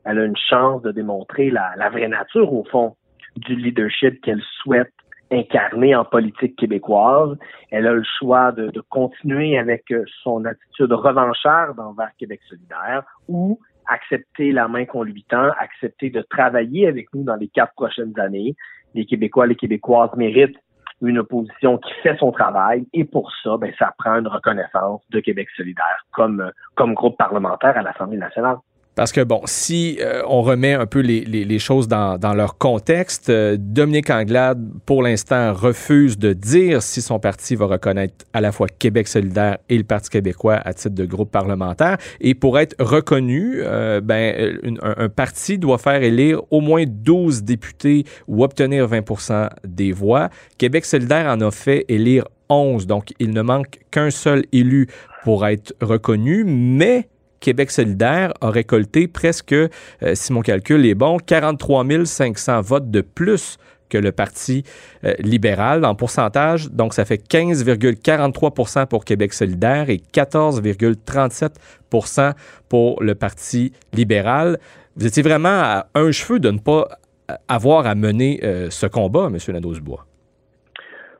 Elle 0.05 0.19
a 0.19 0.25
une 0.25 0.37
chance 0.37 0.83
de 0.83 0.91
démontrer 0.91 1.51
la, 1.51 1.71
la 1.77 1.89
vraie 1.89 2.09
nature, 2.09 2.53
au 2.53 2.65
fond, 2.65 2.97
du 3.37 3.55
leadership 3.55 4.21
qu'elle 4.23 4.43
souhaite 4.61 4.91
incarnée 5.31 5.95
en 5.95 6.05
politique 6.05 6.57
québécoise. 6.57 7.37
Elle 7.71 7.87
a 7.87 7.93
le 7.93 8.05
choix 8.19 8.53
de, 8.53 8.73
continuer 8.89 9.59
avec 9.59 9.91
euh, 9.91 10.05
son 10.23 10.45
attitude 10.45 10.93
revancharde 10.93 11.79
envers 11.79 12.11
Québec 12.19 12.41
solidaire 12.49 13.03
ou 13.29 13.59
accepter 13.87 14.53
la 14.53 14.69
main 14.69 14.85
qu'on 14.85 15.03
lui 15.03 15.25
tend, 15.29 15.51
accepter 15.59 16.11
de 16.11 16.23
travailler 16.23 16.87
avec 16.87 17.13
nous 17.15 17.25
dans 17.25 17.37
les 17.37 17.49
quatre 17.49 17.73
prochaines 17.75 18.19
années. 18.19 18.55
Les 18.95 19.07
Québécois, 19.07 19.47
les 19.47 19.57
Québécoises 19.57 20.15
méritent 20.17 20.59
une 21.01 21.19
opposition 21.19 21.79
qui 21.79 21.93
fait 22.03 22.17
son 22.19 22.33
travail 22.33 22.87
et 22.93 23.05
pour 23.05 23.31
ça, 23.43 23.57
ben, 23.57 23.73
ça 23.79 23.95
prend 23.99 24.19
une 24.19 24.27
reconnaissance 24.27 25.01
de 25.11 25.21
Québec 25.21 25.49
solidaire 25.57 26.05
comme, 26.13 26.41
euh, 26.41 26.51
comme 26.75 26.95
groupe 26.95 27.17
parlementaire 27.17 27.77
à 27.77 27.83
l'Assemblée 27.83 28.19
nationale. 28.19 28.57
Parce 28.99 29.13
que, 29.13 29.21
bon, 29.21 29.43
si 29.45 29.97
euh, 30.01 30.23
on 30.27 30.43
remet 30.43 30.73
un 30.73 30.87
peu 30.87 30.99
les, 30.99 31.21
les, 31.21 31.59
choses 31.61 31.87
dans, 31.87 32.19
dans, 32.19 32.35
leur 32.35 32.59
contexte, 32.59 33.31
euh, 33.31 33.57
Dominique 33.57 34.11
Anglade, 34.11 34.61
pour 34.87 35.05
l'instant, 35.05 35.55
refuse 35.55 36.19
de 36.19 36.33
dire 36.33 36.83
si 36.83 37.01
son 37.01 37.21
parti 37.21 37.55
va 37.55 37.67
reconnaître 37.67 38.25
à 38.33 38.41
la 38.41 38.51
fois 38.51 38.67
Québec 38.67 39.07
solidaire 39.07 39.59
et 39.69 39.79
le 39.79 39.85
Parti 39.85 40.11
québécois 40.11 40.57
à 40.65 40.75
titre 40.75 40.97
de 40.97 41.05
groupe 41.05 41.31
parlementaire. 41.31 41.97
Et 42.21 42.35
pour 42.35 42.59
être 42.59 42.75
reconnu, 42.81 43.61
euh, 43.61 44.01
ben, 44.01 44.59
un, 44.83 45.05
un, 45.05 45.09
parti 45.09 45.59
doit 45.59 45.79
faire 45.79 46.03
élire 46.03 46.41
au 46.51 46.61
moins 46.61 46.83
12 46.85 47.45
députés 47.45 48.03
ou 48.27 48.43
obtenir 48.43 48.89
20 48.89 49.05
des 49.63 49.93
voix. 49.93 50.29
Québec 50.59 50.85
solidaire 50.85 51.33
en 51.33 51.41
a 51.41 51.53
fait 51.53 51.85
élire 51.87 52.25
11, 52.49 52.89
donc 52.89 53.13
il 53.21 53.31
ne 53.31 53.43
manque 53.43 53.79
qu'un 53.93 54.11
seul 54.11 54.45
élu 54.51 54.89
pour 55.23 55.47
être 55.47 55.73
reconnu, 55.81 56.43
mais 56.43 57.07
Québec 57.41 57.71
solidaire 57.71 58.33
a 58.41 58.51
récolté 58.51 59.07
presque, 59.09 59.53
euh, 59.53 59.69
si 60.15 60.33
mon 60.33 60.41
calcul 60.43 60.85
est 60.87 60.95
bon, 60.95 61.19
43 61.19 61.85
500 62.05 62.61
votes 62.63 62.91
de 62.91 63.01
plus 63.01 63.59
que 63.89 63.99
le 63.99 64.13
Parti 64.13 64.63
euh, 65.05 65.15
libéral 65.19 65.85
en 65.85 65.95
pourcentage. 65.95 66.71
Donc, 66.71 66.95
ça 66.95 67.05
fait 67.05 67.17
15,43% 67.17 68.87
pour 68.87 69.05
Québec 69.05 69.33
solidaire 69.33 69.89
et 69.89 69.97
14,37% 69.97 72.35
pour 72.69 73.01
le 73.03 73.15
Parti 73.15 73.73
libéral. 73.95 74.59
Vous 74.97 75.07
étiez 75.07 75.23
vraiment 75.23 75.49
à 75.49 75.87
un 75.95 76.11
cheveu 76.11 76.41
de 76.41 76.51
ne 76.51 76.59
pas 76.59 76.89
avoir 77.47 77.87
à 77.87 77.95
mener 77.95 78.41
euh, 78.43 78.71
ce 78.71 78.87
combat, 78.87 79.29
M. 79.29 79.37
Nadeau-Dubois. 79.49 80.07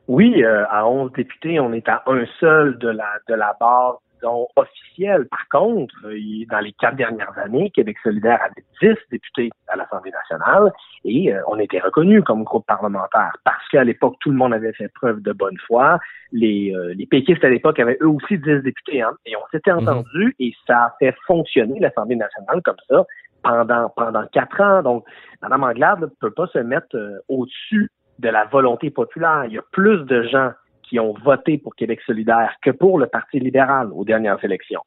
Oui, 0.07 0.43
à 0.43 0.87
11 0.87 1.11
députés, 1.13 1.59
on 1.59 1.71
est 1.71 1.87
à 1.87 2.01
un 2.07 2.25
seul 2.39 2.79
de 2.79 2.89
la, 2.89 3.19
de 3.27 3.35
la 3.35 3.55
barre 3.59 4.01
disons, 4.19 4.47
officielle. 4.55 5.27
Par 5.29 5.47
contre, 5.49 5.95
dans 6.03 6.59
les 6.59 6.73
quatre 6.73 6.95
dernières 6.95 7.37
années, 7.37 7.71
Québec 7.71 7.97
solidaire 8.03 8.39
avait 8.43 8.63
dix 8.81 8.97
députés 9.11 9.49
à 9.67 9.75
l'Assemblée 9.75 10.11
nationale 10.11 10.71
et 11.05 11.33
euh, 11.33 11.41
on 11.47 11.57
était 11.59 11.79
reconnu 11.79 12.21
comme 12.23 12.43
groupe 12.43 12.65
parlementaire 12.65 13.35
parce 13.43 13.67
qu'à 13.69 13.83
l'époque, 13.83 14.15
tout 14.19 14.29
le 14.29 14.35
monde 14.35 14.53
avait 14.53 14.73
fait 14.73 14.89
preuve 14.89 15.21
de 15.21 15.31
bonne 15.31 15.57
foi. 15.67 15.99
Les, 16.31 16.73
euh, 16.75 16.93
les 16.95 17.05
péquistes 17.05 17.43
à 17.43 17.49
l'époque 17.49 17.79
avaient 17.79 17.97
eux 18.01 18.09
aussi 18.09 18.37
dix 18.37 18.61
députés 18.61 19.01
hein, 19.01 19.13
et 19.25 19.35
on 19.35 19.47
s'était 19.51 19.71
mhm. 19.71 19.79
entendu 19.79 20.35
et 20.39 20.53
ça 20.67 20.85
a 20.85 20.95
fait 20.99 21.15
fonctionner 21.25 21.79
l'Assemblée 21.79 22.15
nationale 22.15 22.61
comme 22.63 22.77
ça 22.89 23.05
pendant 23.43 23.89
pendant 23.89 24.25
quatre 24.27 24.59
ans. 24.61 24.81
Donc, 24.81 25.05
Mme 25.41 25.63
Anglade 25.63 26.01
ne 26.01 26.07
peut 26.07 26.31
pas 26.31 26.47
se 26.47 26.59
mettre 26.59 26.95
euh, 26.95 27.19
au-dessus 27.29 27.89
de 28.19 28.29
la 28.29 28.45
volonté 28.45 28.89
populaire. 28.89 29.45
Il 29.45 29.53
y 29.53 29.57
a 29.57 29.63
plus 29.71 30.05
de 30.05 30.23
gens 30.23 30.51
qui 30.89 30.99
ont 30.99 31.13
voté 31.23 31.57
pour 31.57 31.75
Québec 31.75 32.01
solidaire 32.05 32.55
que 32.61 32.71
pour 32.71 32.97
le 32.97 33.05
Parti 33.05 33.39
libéral 33.39 33.89
aux 33.93 34.03
dernières 34.03 34.43
élections. 34.43 34.81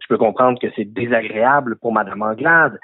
Je 0.00 0.06
peux 0.08 0.16
comprendre 0.16 0.58
que 0.60 0.68
c'est 0.76 0.84
désagréable 0.84 1.76
pour 1.76 1.92
Mme 1.92 2.22
Anglade, 2.22 2.78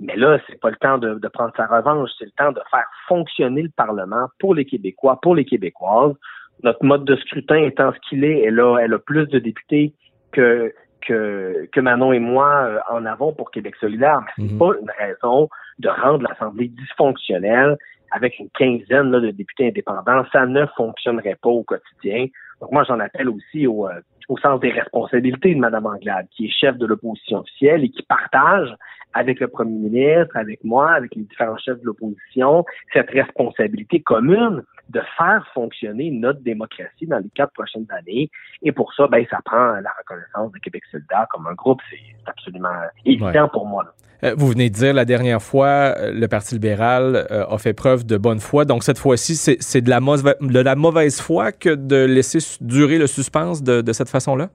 mais 0.00 0.16
là, 0.16 0.38
c'est 0.46 0.60
pas 0.60 0.70
le 0.70 0.76
temps 0.76 0.98
de, 0.98 1.28
prendre 1.28 1.52
sa 1.56 1.66
revanche, 1.66 2.10
c'est 2.18 2.26
le 2.26 2.32
temps 2.32 2.52
de 2.52 2.60
faire 2.70 2.84
fonctionner 3.08 3.62
le 3.62 3.70
Parlement 3.74 4.26
pour 4.40 4.54
les 4.54 4.64
Québécois, 4.64 5.18
pour 5.22 5.34
les 5.34 5.44
Québécoises. 5.44 6.14
Notre 6.62 6.84
mode 6.84 7.04
de 7.04 7.16
scrutin 7.16 7.62
étant 7.62 7.92
ce 7.92 8.08
qu'il 8.08 8.24
est, 8.24 8.40
elle 8.40 8.60
a, 8.60 8.78
elle 8.78 8.94
a 8.94 8.98
plus 8.98 9.26
de 9.26 9.38
députés 9.38 9.94
que, 10.32 10.74
que, 11.06 11.68
que 11.72 11.80
Manon 11.80 12.12
et 12.12 12.18
moi 12.18 12.48
euh, 12.64 12.78
en 12.90 13.06
avons 13.06 13.32
pour 13.32 13.50
Québec 13.50 13.76
solidaire. 13.76 14.20
Mais 14.20 14.46
c'est 14.48 14.52
mhm. 14.52 14.58
pas 14.58 14.72
une 14.80 14.90
raison 14.98 15.48
de 15.78 15.88
rendre 15.88 16.26
l'Assemblée 16.28 16.68
dysfonctionnelle 16.68 17.76
avec 18.10 18.38
une 18.38 18.50
quinzaine 18.50 19.10
de 19.10 19.30
députés 19.30 19.68
indépendants, 19.68 20.24
ça 20.32 20.46
ne 20.46 20.66
fonctionnerait 20.76 21.36
pas 21.40 21.50
au 21.50 21.62
quotidien. 21.62 22.26
Donc 22.60 22.72
moi, 22.72 22.84
j'en 22.84 23.00
appelle 23.00 23.28
aussi 23.28 23.66
au, 23.66 23.86
euh, 23.88 24.00
au 24.28 24.38
sens 24.38 24.60
des 24.60 24.70
responsabilités 24.70 25.54
de 25.54 25.60
Mme 25.60 25.86
Anglade, 25.86 26.26
qui 26.30 26.46
est 26.46 26.50
chef 26.50 26.76
de 26.78 26.86
l'opposition 26.86 27.38
officielle 27.38 27.84
et 27.84 27.90
qui 27.90 28.02
partage 28.02 28.74
avec 29.12 29.40
le 29.40 29.48
premier 29.48 29.88
ministre, 29.88 30.36
avec 30.36 30.62
moi, 30.62 30.92
avec 30.92 31.14
les 31.14 31.22
différents 31.22 31.56
chefs 31.56 31.80
de 31.80 31.86
l'opposition, 31.86 32.64
cette 32.92 33.10
responsabilité 33.10 34.00
commune 34.00 34.62
de 34.90 35.00
faire 35.16 35.46
fonctionner 35.54 36.10
notre 36.10 36.40
démocratie 36.40 37.06
dans 37.06 37.18
les 37.18 37.30
quatre 37.34 37.52
prochaines 37.52 37.86
années. 37.90 38.30
Et 38.62 38.72
pour 38.72 38.92
ça, 38.94 39.06
ben, 39.08 39.24
ça 39.30 39.38
prend 39.44 39.72
la 39.80 39.90
reconnaissance 39.98 40.52
de 40.52 40.58
Québec 40.58 40.82
solidaire 40.90 41.26
comme 41.30 41.46
un 41.46 41.54
groupe. 41.54 41.80
C'est 41.90 42.30
absolument 42.30 42.68
évident 43.04 43.48
pour 43.48 43.66
moi. 43.66 43.84
Euh, 44.24 44.34
vous 44.36 44.48
venez 44.48 44.70
de 44.70 44.74
dire 44.74 44.94
la 44.94 45.04
dernière 45.04 45.42
fois, 45.42 45.66
euh, 45.66 46.12
le 46.12 46.26
Parti 46.28 46.54
libéral 46.54 47.26
euh, 47.30 47.46
a 47.46 47.58
fait 47.58 47.74
preuve 47.74 48.06
de 48.06 48.16
bonne 48.16 48.40
foi. 48.40 48.64
Donc 48.64 48.82
cette 48.82 48.98
fois-ci, 48.98 49.36
c'est 49.36 49.80
de 49.80 49.90
la, 49.90 50.00
de 50.00 50.60
la 50.60 50.74
mauvaise 50.74 51.20
foi 51.20 51.52
que 51.52 51.74
de 51.74 52.04
laisser 52.04 52.38
durer 52.60 52.98
le 52.98 53.06
suspense 53.06 53.62
de, 53.62 53.80
de 53.80 53.92
cette 53.92 54.08
façon-là? 54.08 54.48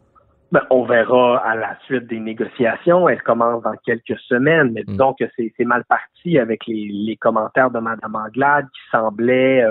Ben, 0.52 0.62
on 0.70 0.84
verra 0.84 1.38
à 1.46 1.56
la 1.56 1.78
suite 1.86 2.08
des 2.08 2.20
négociations. 2.20 3.08
Elles 3.08 3.22
commencent 3.22 3.64
dans 3.64 3.76
quelques 3.86 4.20
semaines, 4.28 4.72
mais 4.74 4.82
mm. 4.82 4.92
disons 4.92 5.14
que 5.14 5.26
c'est 5.38 5.66
mal 5.66 5.86
parti 5.86 6.38
avec 6.38 6.66
les, 6.68 6.90
les, 6.92 7.16
commentaires 7.16 7.72
de 7.72 7.80
Mme 7.80 8.16
Anglade 8.16 8.66
qui 8.66 8.82
semblaient 8.92 9.64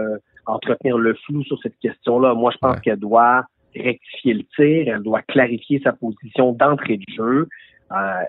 entretenir 0.46 0.96
le 0.96 1.14
flou 1.26 1.42
sur 1.44 1.59
cette 1.62 1.79
question-là. 1.81 2.33
Moi, 2.35 2.50
je 2.53 2.59
pense 2.59 2.81
qu'elle 2.81 2.98
doit 2.98 3.44
rectifier 3.74 4.35
le 4.35 4.42
tir, 4.57 4.94
elle 4.94 5.03
doit 5.03 5.22
clarifier 5.22 5.81
sa 5.85 5.92
position 5.92 6.53
d'entrée 6.53 6.96
de 6.96 7.14
jeu. 7.14 7.48
Euh, 7.92 8.22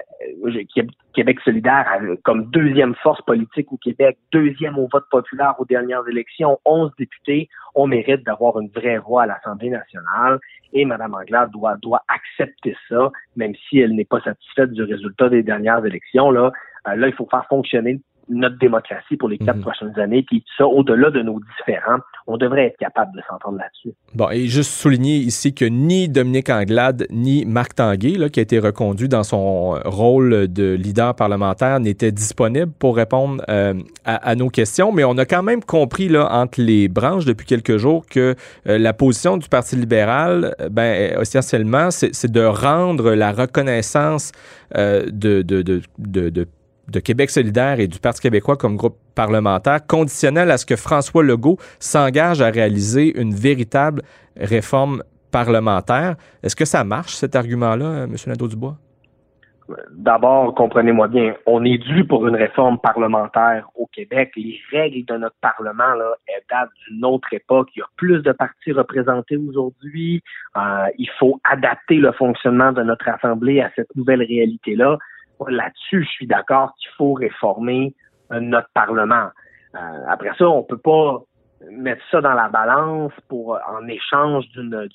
Québec 1.13 1.39
solidaire 1.41 1.85
comme 2.23 2.49
deuxième 2.49 2.95
force 2.95 3.21
politique 3.21 3.71
au 3.71 3.77
Québec, 3.77 4.17
deuxième 4.31 4.79
au 4.79 4.87
vote 4.91 5.05
populaire 5.11 5.53
aux 5.59 5.65
dernières 5.65 6.07
élections, 6.07 6.59
11 6.65 6.91
députés, 6.97 7.47
on 7.75 7.85
mérite 7.85 8.23
d'avoir 8.23 8.59
une 8.59 8.69
vraie 8.69 8.97
voix 8.97 9.23
à 9.23 9.25
l'Assemblée 9.27 9.69
nationale 9.69 10.39
et 10.73 10.83
Mme 10.83 11.13
Anglade 11.13 11.51
doit, 11.51 11.75
doit 11.77 12.03
accepter 12.07 12.75
ça, 12.89 13.11
même 13.35 13.53
si 13.69 13.79
elle 13.79 13.93
n'est 13.93 14.05
pas 14.05 14.21
satisfaite 14.21 14.71
du 14.71 14.81
résultat 14.81 15.29
des 15.29 15.43
dernières 15.43 15.85
élections. 15.85 16.31
Là, 16.31 16.51
euh, 16.87 16.95
là 16.95 17.07
il 17.07 17.13
faut 17.13 17.27
faire 17.29 17.45
fonctionner 17.47 18.01
notre 18.29 18.57
démocratie 18.57 19.17
pour 19.17 19.29
les 19.29 19.37
quatre 19.37 19.57
mhm. 19.57 19.61
prochaines 19.61 19.99
années. 19.99 20.23
Puis 20.23 20.43
ça, 20.57 20.65
au-delà 20.65 21.11
de 21.11 21.21
nos 21.21 21.39
différends, 21.57 21.99
on 22.27 22.37
devrait 22.37 22.67
être 22.67 22.77
capable 22.77 23.15
de 23.15 23.21
s'entendre 23.29 23.57
là-dessus. 23.57 23.93
Bon, 24.15 24.29
et 24.29 24.47
juste 24.47 24.71
souligner 24.71 25.17
ici 25.17 25.53
que 25.53 25.65
ni 25.65 26.07
Dominique 26.07 26.49
Anglade 26.49 27.07
ni 27.09 27.45
Marc 27.45 27.75
Tanguay, 27.75 28.17
là, 28.17 28.29
qui 28.29 28.39
a 28.39 28.43
été 28.43 28.59
reconduit 28.59 29.07
dans 29.07 29.23
son 29.23 29.79
rôle 29.85 30.47
de 30.47 30.73
leader 30.73 31.15
parlementaire, 31.15 31.79
n'étaient 31.79 32.11
disponibles 32.11 32.71
pour 32.79 32.95
répondre 32.95 33.43
euh, 33.49 33.73
à, 34.05 34.35
nos 34.35 34.49
questions. 34.49 34.91
Mais 34.91 35.03
on 35.03 35.17
a 35.17 35.25
quand 35.25 35.43
même 35.43 35.63
compris 35.63 36.09
là, 36.09 36.31
entre 36.31 36.61
les 36.61 36.87
branches 36.87 37.25
depuis 37.25 37.45
quelques 37.45 37.77
jours 37.77 38.05
que 38.05 38.35
euh, 38.67 38.77
la 38.77 38.93
position 38.93 39.37
du 39.37 39.49
Parti 39.49 39.75
libéral, 39.75 40.55
euh, 40.61 40.69
ben, 40.69 41.19
essentiellement, 41.19 41.89
c'est 41.91 42.31
de 42.31 42.43
rendre 42.43 43.13
la 43.13 43.31
reconnaissance 43.31 44.31
de, 44.73 45.41
de, 45.41 45.61
de, 45.61 45.81
de 45.97 46.29
de 46.29 46.47
Québec 46.99 47.29
solidaire 47.29 47.79
et 47.79 47.87
du 47.87 47.99
Parti 47.99 48.21
québécois 48.21 48.57
comme 48.57 48.75
groupe 48.75 48.97
parlementaire, 49.15 49.85
conditionnel 49.85 50.51
à 50.51 50.57
ce 50.57 50.65
que 50.65 50.75
François 50.75 51.23
Legault 51.23 51.57
s'engage 51.79 52.41
à 52.41 52.49
réaliser 52.49 53.19
une 53.19 53.33
véritable 53.33 54.01
réforme 54.35 55.03
parlementaire. 55.31 56.15
Est-ce 56.43 56.55
que 56.55 56.65
ça 56.65 56.83
marche, 56.83 57.13
cet 57.13 57.35
argument-là, 57.35 58.03
M. 58.03 58.15
Nadeau-Dubois? 58.27 58.77
D'abord, 59.91 60.53
comprenez-moi 60.55 61.07
bien, 61.07 61.35
on 61.45 61.63
est 61.63 61.77
dû 61.77 62.05
pour 62.05 62.27
une 62.27 62.35
réforme 62.35 62.79
parlementaire 62.79 63.69
au 63.75 63.87
Québec. 63.87 64.31
Les 64.35 64.59
règles 64.71 65.05
de 65.05 65.17
notre 65.17 65.35
Parlement, 65.41 65.93
elles 66.27 66.43
datent 66.49 66.69
d'une 66.87 67.05
autre 67.05 67.33
époque. 67.33 67.69
Il 67.75 67.79
y 67.79 67.81
a 67.81 67.87
plus 67.95 68.21
de 68.21 68.31
partis 68.31 68.71
représentés 68.71 69.37
aujourd'hui. 69.37 70.21
Euh, 70.57 70.87
il 70.97 71.09
faut 71.19 71.39
adapter 71.49 71.95
le 71.95 72.11
fonctionnement 72.11 72.71
de 72.71 72.83
notre 72.83 73.07
Assemblée 73.07 73.61
à 73.61 73.71
cette 73.75 73.95
nouvelle 73.95 74.23
réalité-là 74.23 74.97
là-dessus, 75.49 76.03
je 76.03 76.09
suis 76.09 76.27
d'accord 76.27 76.73
qu'il 76.75 76.91
faut 76.97 77.13
réformer 77.13 77.95
euh, 78.31 78.39
notre 78.39 78.69
Parlement. 78.73 79.29
Euh, 79.75 80.03
après 80.07 80.31
ça, 80.37 80.47
on 80.47 80.63
peut 80.63 80.77
pas 80.77 81.19
mettre 81.69 82.01
ça 82.09 82.21
dans 82.21 82.33
la 82.33 82.49
balance 82.49 83.13
pour 83.29 83.59
en 83.69 83.87
échange 83.87 84.47
d'une 84.49 84.87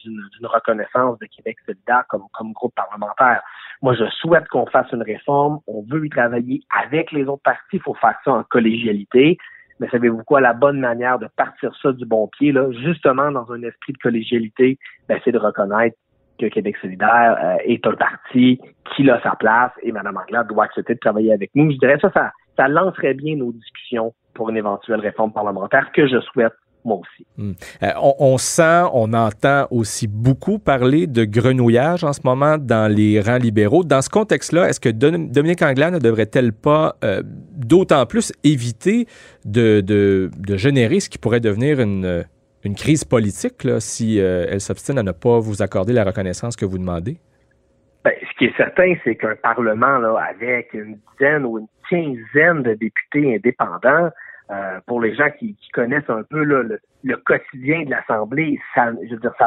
reconnaissance 0.42 1.18
de 1.20 1.26
Québec 1.26 1.56
solidaire 1.64 2.04
comme 2.08 2.24
comme 2.32 2.52
groupe 2.52 2.74
parlementaire. 2.74 3.42
Moi, 3.82 3.94
je 3.94 4.04
souhaite 4.20 4.48
qu'on 4.48 4.66
fasse 4.66 4.90
une 4.92 5.02
réforme. 5.02 5.60
On 5.66 5.84
veut 5.88 6.06
y 6.06 6.08
travailler 6.08 6.62
avec 6.84 7.12
les 7.12 7.24
autres 7.24 7.42
partis. 7.44 7.76
Il 7.76 7.82
faut 7.82 7.94
faire 7.94 8.18
ça 8.24 8.32
en 8.32 8.42
collégialité. 8.42 9.38
Mais 9.78 9.88
savez-vous 9.90 10.24
quoi, 10.24 10.40
la 10.40 10.54
bonne 10.54 10.80
manière 10.80 11.18
de 11.18 11.28
partir 11.36 11.74
ça 11.82 11.92
du 11.92 12.06
bon 12.06 12.28
pied, 12.28 12.50
là, 12.50 12.70
justement 12.72 13.30
dans 13.30 13.52
un 13.52 13.62
esprit 13.62 13.92
de 13.92 13.98
collégialité, 13.98 14.78
ben, 15.08 15.20
c'est 15.24 15.32
de 15.32 15.38
reconnaître 15.38 15.96
que 16.38 16.46
Québec 16.46 16.76
solidaire 16.80 17.36
euh, 17.42 17.56
est 17.64 17.86
un 17.86 17.94
parti 17.94 18.60
qui 18.94 19.10
a 19.10 19.20
sa 19.22 19.36
place 19.36 19.72
et 19.82 19.92
Mme 19.92 20.16
Anglade 20.16 20.48
doit 20.48 20.64
accepter 20.64 20.94
de 20.94 21.00
travailler 21.00 21.32
avec 21.32 21.50
nous. 21.54 21.70
Je 21.70 21.78
dirais 21.78 21.98
ça, 22.00 22.10
ça, 22.56 22.68
lancerait 22.68 23.14
bien 23.14 23.36
nos 23.36 23.52
discussions 23.52 24.14
pour 24.34 24.50
une 24.50 24.56
éventuelle 24.56 25.00
réforme 25.00 25.32
parlementaire 25.32 25.90
que 25.92 26.06
je 26.06 26.20
souhaite 26.20 26.52
moi 26.84 26.98
aussi. 26.98 27.26
Hmm. 27.36 27.52
Euh, 27.82 27.90
on, 28.00 28.38
sent, 28.38 28.82
on 28.92 29.12
entend 29.12 29.66
aussi 29.70 30.06
beaucoup 30.06 30.60
parler 30.60 31.08
de 31.08 31.24
grenouillage 31.24 32.04
en 32.04 32.12
ce 32.12 32.20
moment 32.22 32.58
dans 32.58 32.90
les 32.90 33.20
rangs 33.20 33.38
libéraux. 33.38 33.82
Dans 33.82 34.02
ce 34.02 34.08
contexte-là, 34.08 34.68
est-ce 34.68 34.78
que 34.78 34.88
Dominique 34.88 35.62
Anglade 35.62 35.94
ne 35.94 35.98
devrait-elle 35.98 36.52
pas 36.52 36.94
euh, 37.02 37.22
d'autant 37.24 38.06
plus 38.06 38.32
éviter 38.44 39.06
de, 39.44 39.80
de, 39.80 40.30
générer 40.56 41.00
ce 41.00 41.10
qui 41.10 41.18
pourrait 41.18 41.40
devenir 41.40 41.80
une, 41.80 42.24
une 42.66 42.74
crise 42.74 43.04
politique 43.04 43.66
si 43.78 44.20
euh, 44.20 44.46
elle 44.50 44.60
s'obstine 44.60 44.98
à 44.98 45.02
ne 45.02 45.12
pas 45.12 45.38
vous 45.38 45.62
accorder 45.62 45.92
la 45.92 46.04
reconnaissance 46.04 46.56
que 46.56 46.64
vous 46.64 46.78
demandez? 46.78 47.16
Ben, 48.04 48.12
ce 48.20 48.38
qui 48.38 48.46
est 48.46 48.56
certain, 48.56 48.94
c'est 49.04 49.16
qu'un 49.16 49.36
Parlement 49.36 49.98
là, 49.98 50.16
avec 50.28 50.74
une 50.74 50.98
dizaine 51.12 51.44
ou 51.44 51.58
une 51.58 51.68
quinzaine 51.88 52.62
de 52.62 52.74
députés 52.74 53.36
indépendants, 53.36 54.10
euh, 54.50 54.80
pour 54.86 55.00
les 55.00 55.14
gens 55.14 55.28
qui, 55.38 55.56
connaissent 55.72 56.08
un 56.08 56.22
peu 56.22 56.42
le, 56.44 56.80
quotidien 57.24 57.84
de 57.84 57.90
l'Assemblée, 57.90 58.60
ça 58.74 58.90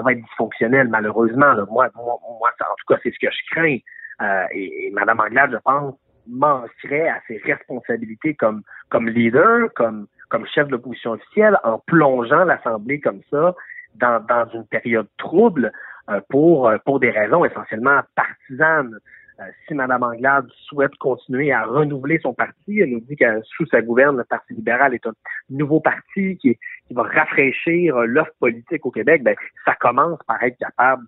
va 0.01 0.12
être 0.12 0.21
dysfonctionnel, 0.21 0.88
malheureusement. 0.89 1.53
Moi, 1.71 1.88
moi, 1.95 2.49
en 2.60 2.75
tout 2.77 2.93
cas, 2.93 2.99
c'est 3.03 3.12
ce 3.12 3.19
que 3.19 3.32
je 3.32 3.55
crains. 3.55 3.77
Euh, 4.21 4.45
et, 4.53 4.88
et 4.88 4.91
Mme 4.91 5.19
Anglade, 5.21 5.51
je 5.53 5.58
pense, 5.63 5.95
manquerait 6.27 7.10
à 7.10 7.21
ses 7.27 7.38
responsabilités 7.38 8.34
comme, 8.36 8.62
comme 8.89 9.08
leader, 9.08 9.69
comme, 9.75 10.08
comme 10.29 10.45
chef 10.47 10.67
de 10.67 10.73
l'opposition 10.73 11.11
officielle, 11.11 11.57
en 11.63 11.79
plongeant 11.79 12.43
l'Assemblée 12.43 12.99
comme 12.99 13.21
ça 13.29 13.55
dans, 13.95 14.23
dans 14.25 14.47
une 14.53 14.65
période 14.65 15.07
trouble 15.17 15.71
euh, 16.09 16.21
pour, 16.29 16.71
pour 16.85 16.99
des 16.99 17.09
raisons 17.09 17.43
essentiellement 17.45 18.01
partisanes. 18.15 18.97
Euh, 19.39 19.43
si 19.67 19.73
Mme 19.73 20.03
Anglade 20.03 20.47
souhaite 20.67 20.95
continuer 20.97 21.51
à 21.51 21.63
renouveler 21.65 22.19
son 22.19 22.33
parti, 22.33 22.79
elle 22.79 22.91
nous 22.91 22.99
dit 23.01 23.15
que 23.15 23.41
sous 23.43 23.65
sa 23.67 23.81
gouverne, 23.81 24.17
le 24.17 24.23
Parti 24.25 24.53
libéral 24.53 24.93
est 24.93 25.07
un 25.07 25.13
nouveau 25.49 25.79
parti 25.79 26.37
qui, 26.37 26.57
va 26.91 27.03
rafraîchir 27.03 27.95
l'offre 27.99 28.33
politique 28.39 28.83
au 28.85 28.89
Québec, 28.89 29.21
ben, 29.21 29.35
ça 29.63 29.75
commence 29.75 30.19
par 30.27 30.41
être 30.41 30.57
capable 30.57 31.05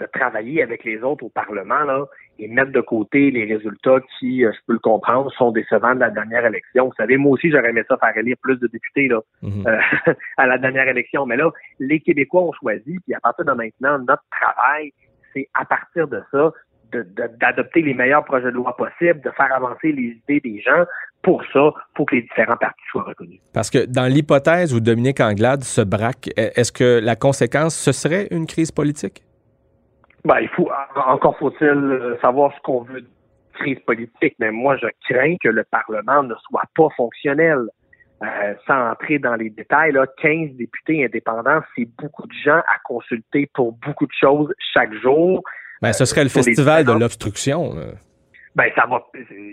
de 0.00 0.06
travailler 0.06 0.62
avec 0.62 0.84
les 0.84 1.02
autres 1.02 1.24
au 1.24 1.28
Parlement 1.28 1.84
là, 1.84 2.04
et 2.38 2.48
mettre 2.48 2.72
de 2.72 2.80
côté 2.80 3.30
les 3.30 3.44
résultats 3.44 3.98
qui, 4.18 4.44
euh, 4.44 4.52
je 4.52 4.58
peux 4.66 4.72
le 4.72 4.78
comprendre, 4.80 5.32
sont 5.32 5.52
décevants 5.52 5.94
de 5.94 6.00
la 6.00 6.10
dernière 6.10 6.44
élection. 6.44 6.86
Vous 6.86 6.94
savez, 6.96 7.16
moi 7.16 7.32
aussi, 7.32 7.50
j'aurais 7.50 7.70
aimé 7.70 7.82
ça 7.88 7.96
faire 7.98 8.16
élire 8.16 8.36
plus 8.42 8.58
de 8.58 8.66
députés 8.66 9.08
là, 9.08 9.20
mhm. 9.42 9.66
euh, 9.66 9.78
à 10.36 10.46
la 10.46 10.58
dernière 10.58 10.88
élection. 10.88 11.26
Mais 11.26 11.36
là, 11.36 11.50
les 11.78 12.00
Québécois 12.00 12.42
ont 12.42 12.52
choisi, 12.52 12.98
puis 13.04 13.14
à 13.14 13.20
partir 13.20 13.44
de 13.44 13.52
maintenant, 13.52 13.98
notre 13.98 14.24
travail, 14.30 14.92
c'est 15.32 15.48
à 15.54 15.64
partir 15.64 16.08
de 16.08 16.22
ça, 16.30 16.52
d'adopter 17.40 17.82
les 17.82 17.94
meilleurs 17.94 18.24
projets 18.24 18.52
de 18.52 18.56
loi 18.56 18.76
possibles, 18.76 19.20
de 19.20 19.30
faire 19.30 19.52
avancer 19.52 19.90
les 19.90 20.16
idées 20.28 20.40
des 20.40 20.60
gens. 20.60 20.84
Pour 21.22 21.42
ça, 21.52 21.72
il 21.74 21.96
faut 21.96 22.04
que 22.04 22.14
les 22.14 22.22
différents 22.22 22.56
partis 22.56 22.84
soient 22.90 23.02
reconnus. 23.02 23.40
Parce 23.52 23.68
que 23.68 23.84
dans 23.86 24.06
l'hypothèse 24.06 24.72
où 24.72 24.78
Dominique 24.78 25.20
Anglade 25.20 25.64
se 25.64 25.80
braque, 25.80 26.28
est-ce 26.36 26.70
que 26.70 27.00
la 27.02 27.16
conséquence, 27.16 27.74
ce 27.74 27.90
serait 27.90 28.28
une 28.30 28.46
crise 28.46 28.70
politique? 28.70 29.24
Ben, 30.24 30.38
il 30.40 30.48
faut 30.48 30.70
encore 30.96 31.36
faut-il 31.38 31.66
euh, 31.66 32.18
savoir 32.20 32.52
ce 32.56 32.60
qu'on 32.62 32.82
veut 32.82 33.02
de 33.02 33.08
crise 33.54 33.78
politique, 33.80 34.34
mais 34.38 34.50
moi 34.50 34.76
je 34.76 34.86
crains 35.08 35.36
que 35.42 35.48
le 35.48 35.64
Parlement 35.64 36.22
ne 36.22 36.34
soit 36.48 36.64
pas 36.74 36.88
fonctionnel. 36.96 37.68
Euh, 38.22 38.54
sans 38.66 38.90
entrer 38.90 39.18
dans 39.18 39.34
les 39.34 39.50
détails, 39.50 39.92
là, 39.92 40.06
15 40.22 40.52
députés 40.52 41.04
indépendants, 41.04 41.60
c'est 41.76 41.86
beaucoup 41.98 42.26
de 42.26 42.32
gens 42.44 42.58
à 42.58 42.78
consulter 42.84 43.50
pour 43.52 43.72
beaucoup 43.72 44.06
de 44.06 44.12
choses 44.18 44.54
chaque 44.72 44.94
jour. 44.94 45.42
Ben, 45.82 45.92
ce 45.92 46.04
serait 46.04 46.22
le 46.22 46.30
festival 46.30 46.84
de 46.84 46.92
l'obstruction. 46.92 47.74
Ben, 48.54 48.70
ça 48.76 48.86
va. 48.86 49.04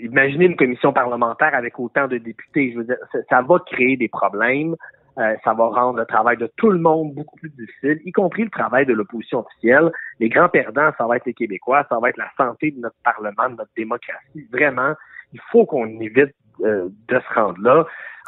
Imaginez 0.03 0.45
une 0.45 0.55
commission 0.55 0.93
parlementaire 0.93 1.53
avec 1.55 1.79
autant 1.79 2.07
de 2.07 2.17
députés. 2.17 2.71
Je 2.71 2.77
veux 2.77 2.83
dire, 2.83 2.97
ça, 3.29 3.41
va 3.41 3.59
créer 3.65 3.97
des 3.97 4.07
problèmes. 4.07 4.75
Euh, 5.17 5.35
ça 5.43 5.53
va 5.53 5.67
rendre 5.67 5.99
le 5.99 6.05
travail 6.05 6.37
de 6.37 6.49
tout 6.55 6.69
le 6.69 6.79
monde 6.79 7.13
beaucoup 7.13 7.37
plus 7.37 7.49
difficile, 7.49 7.99
y 8.05 8.11
compris 8.13 8.43
le 8.43 8.49
travail 8.49 8.85
de 8.85 8.93
l'opposition 8.93 9.39
officielle. 9.39 9.91
Les 10.19 10.29
grands 10.29 10.47
perdants, 10.47 10.91
ça 10.97 11.05
va 11.05 11.17
être 11.17 11.25
les 11.25 11.33
Québécois, 11.33 11.85
ça 11.89 11.99
va 11.99 12.09
être 12.09 12.17
la 12.17 12.31
santé 12.37 12.71
de 12.71 12.79
notre 12.79 12.95
Parlement, 13.03 13.49
de 13.49 13.55
notre 13.55 13.71
démocratie. 13.75 14.47
Vraiment, 14.51 14.93
il 15.33 15.41
faut 15.51 15.65
qu'on 15.65 15.87
évite 15.99 16.33
euh, 16.63 16.87
de 17.09 17.19
se 17.19 17.39
rendre 17.39 17.61
là. 17.61 17.85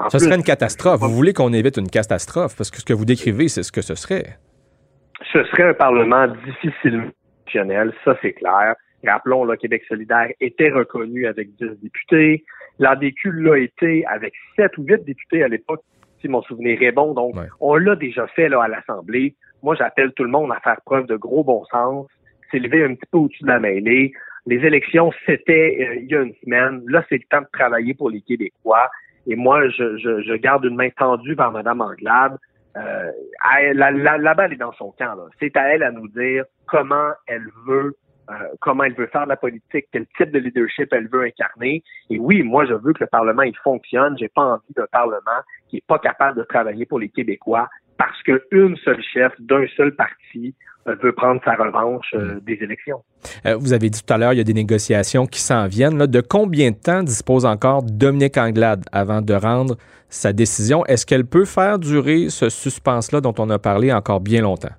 ce 0.09 0.19
serait 0.19 0.35
une 0.35 0.43
catastrophe. 0.43 0.99
Vous 0.99 1.09
voulez 1.09 1.33
qu'on 1.33 1.53
évite 1.53 1.77
une 1.77 1.89
catastrophe? 1.89 2.57
Parce 2.57 2.69
que 2.69 2.77
ce 2.77 2.85
que 2.85 2.93
vous 2.93 3.05
décrivez, 3.05 3.47
c'est 3.47 3.63
ce 3.63 3.71
que 3.71 3.81
ce 3.81 3.95
serait. 3.95 4.37
Ce 5.31 5.43
serait 5.45 5.69
un 5.69 5.73
Parlement 5.73 6.27
difficilement 6.27 7.11
ça 8.05 8.17
c'est 8.21 8.33
clair. 8.33 8.75
Rappelons, 9.05 9.43
le 9.43 9.55
Québec 9.57 9.83
solidaire 9.87 10.29
était 10.39 10.69
reconnu 10.69 11.27
avec 11.27 11.55
10 11.55 11.81
députés. 11.81 12.43
L'ADQ 12.79 13.31
l'a 13.41 13.57
été 13.57 14.05
avec 14.07 14.33
7 14.55 14.77
ou 14.77 14.83
8 14.83 15.03
députés 15.03 15.43
à 15.43 15.47
l'époque, 15.47 15.83
si 16.23 16.29
mon 16.29 16.41
souvenir 16.41 16.81
est 16.81 16.91
bon. 16.91 17.13
Donc, 17.13 17.35
on 17.59 17.75
l'a 17.75 17.95
déjà 17.95 18.25
fait 18.27 18.49
là, 18.49 18.63
à 18.63 18.67
l'Assemblée. 18.67 19.35
Moi, 19.61 19.75
j'appelle 19.75 20.13
tout 20.13 20.23
le 20.23 20.29
monde 20.29 20.51
à 20.51 20.59
faire 20.61 20.79
preuve 20.85 21.05
de 21.05 21.15
gros 21.15 21.43
bon 21.43 21.63
sens, 21.65 22.07
s'élever 22.49 22.83
un 22.83 22.95
petit 22.95 23.09
peu 23.11 23.17
au-dessus 23.19 23.43
de 23.43 23.49
la 23.49 23.59
mêlée. 23.59 24.13
Les 24.45 24.57
élections, 24.57 25.11
c'était 25.25 25.77
euh, 25.79 25.95
il 26.01 26.09
y 26.09 26.15
a 26.15 26.21
une 26.21 26.33
semaine. 26.43 26.83
Là, 26.87 27.03
c'est 27.09 27.15
le 27.15 27.23
temps 27.29 27.41
de 27.41 27.47
travailler 27.51 27.93
pour 27.93 28.09
les 28.09 28.21
Québécois. 28.21 28.89
Et 29.27 29.35
moi, 29.35 29.69
je, 29.69 29.97
je, 29.97 30.35
garde 30.35 30.65
une 30.65 30.75
main 30.75 30.89
tendue 30.97 31.35
vers 31.35 31.51
Mme 31.51 31.81
Anglade. 31.81 32.37
Euh, 32.75 33.11
la, 33.73 33.91
la, 33.91 34.33
balle 34.33 34.53
est 34.53 34.57
dans 34.57 34.73
son 34.73 34.91
camp. 34.91 35.15
C'est 35.39 35.55
à 35.55 35.69
elle 35.69 35.83
à 35.83 35.91
nous 35.91 36.07
dire 36.09 36.43
comment 36.65 37.11
elle 37.27 37.47
veut 37.67 37.95
euh, 38.29 38.33
comment 38.61 38.83
elle 38.83 38.95
veut 38.95 39.07
faire 39.07 39.25
la 39.25 39.35
politique, 39.35 39.87
quel 39.91 40.05
type 40.17 40.31
de 40.31 40.39
leadership 40.39 40.87
elle 40.91 41.07
veut 41.07 41.23
incarner. 41.23 41.83
Et 42.09 42.19
oui, 42.19 42.43
moi, 42.43 42.65
je 42.65 42.73
veux 42.73 42.93
que 42.93 43.03
le 43.03 43.07
Parlement 43.07 43.41
il 43.41 43.55
fonctionne. 43.57 44.17
J'ai 44.17 44.29
pas 44.29 44.43
envie 44.43 44.73
d'un 44.75 44.87
Parlement 44.91 45.41
qui 45.67 45.77
est 45.77 45.87
pas 45.87 45.99
capable 45.99 46.37
de 46.37 46.43
travailler 46.43 46.85
pour 46.85 46.99
les 46.99 47.09
Québécois 47.09 47.67
parce 47.97 48.21
qu'une 48.23 48.75
seule 48.77 49.01
chef 49.13 49.33
d'un 49.39 49.65
seul 49.75 49.95
parti 49.95 50.55
euh, 50.87 50.95
veut 51.01 51.11
prendre 51.11 51.41
sa 51.43 51.55
revanche 51.55 52.07
euh, 52.13 52.35
mm. 52.35 52.39
des 52.41 52.59
élections. 52.61 53.03
vous 53.45 53.73
avez 53.73 53.89
dit 53.89 54.01
tout 54.01 54.13
à 54.13 54.17
l'heure, 54.17 54.33
il 54.33 54.37
y 54.37 54.41
a 54.41 54.45
des 54.45 54.53
négociations 54.53 55.25
qui 55.25 55.39
s'en 55.39 55.67
viennent. 55.67 55.97
Là. 55.97 56.07
De 56.07 56.21
combien 56.21 56.71
de 56.71 56.77
temps 56.77 57.03
dispose 57.03 57.45
encore 57.45 57.83
Dominique 57.83 58.37
Anglade 58.37 58.85
avant 58.91 59.21
de 59.21 59.33
rendre 59.33 59.75
sa 60.09 60.33
décision? 60.33 60.85
Est-ce 60.85 61.05
qu'elle 61.05 61.25
peut 61.25 61.45
faire 61.45 61.77
durer 61.77 62.29
ce 62.29 62.49
suspense-là 62.49 63.21
dont 63.21 63.35
on 63.37 63.49
a 63.49 63.59
parlé 63.59 63.91
encore 63.91 64.21
bien 64.21 64.41
longtemps? 64.41 64.73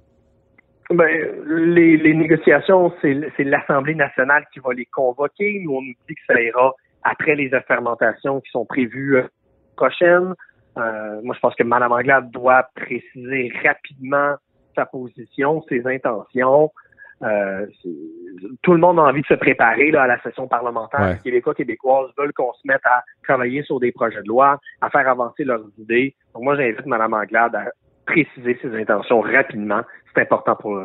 Ben, 0.91 1.09
les, 1.47 1.97
les 1.97 2.15
négociations, 2.15 2.93
c'est 3.01 3.45
l'Assemblée 3.45 3.95
nationale 3.95 4.45
qui 4.53 4.61
va 4.61 4.75
les 4.75 4.87
convoquer. 4.87 5.61
Nous, 5.65 5.73
on 5.73 5.81
nous 5.81 5.95
dit 6.09 6.15
que 6.15 6.21
ça 6.27 6.41
ira 6.41 6.75
après 7.03 7.35
les 7.37 7.51
fermentations 7.67 8.41
qui 8.41 8.51
sont 8.51 8.67
prévues 8.67 9.17
euh, 9.17 9.29
prochaines. 9.77 10.35
Euh, 10.77 11.21
moi, 11.23 11.35
je 11.35 11.41
pense 11.41 11.55
que 11.55 11.63
Mme 11.63 11.93
Anglade 11.93 12.31
doit 12.31 12.69
préciser 12.75 13.53
rapidement 13.65 14.35
sa 14.75 14.87
position, 14.87 15.63
ses 15.69 15.87
intentions. 15.87 16.71
Euh, 17.23 17.67
tout 18.63 18.73
le 18.73 18.79
monde 18.79 18.99
a 18.99 19.03
envie 19.03 19.23
de 19.23 19.27
se 19.27 19.35
préparer 19.35 19.91
là, 19.91 20.03
à 20.03 20.07
la 20.07 20.21
session 20.21 20.49
parlementaire. 20.49 21.11
Les 21.11 21.19
Québécois, 21.31 21.55
Québécoises 21.55 22.11
veulent 22.19 22.33
qu'on 22.33 22.53
se 22.53 22.61
mette 22.65 22.85
à 22.85 23.03
travailler 23.23 23.63
sur 23.63 23.81
des 23.81 23.93
projets 23.93 24.23
de 24.23 24.29
loi, 24.29 24.59
à 24.81 24.91
faire 24.91 25.09
avancer 25.09 25.45
leurs 25.45 25.65
idées. 25.79 26.15
Donc 26.35 26.43
moi, 26.43 26.57
j'invite 26.57 26.85
Mme 26.85 27.15
Anglade 27.15 27.55
à 27.55 27.67
préciser 28.07 28.59
ses 28.63 28.75
intentions 28.77 29.21
rapidement. 29.21 29.83
C'est 30.15 30.23
important 30.23 30.57
pour, 30.57 30.79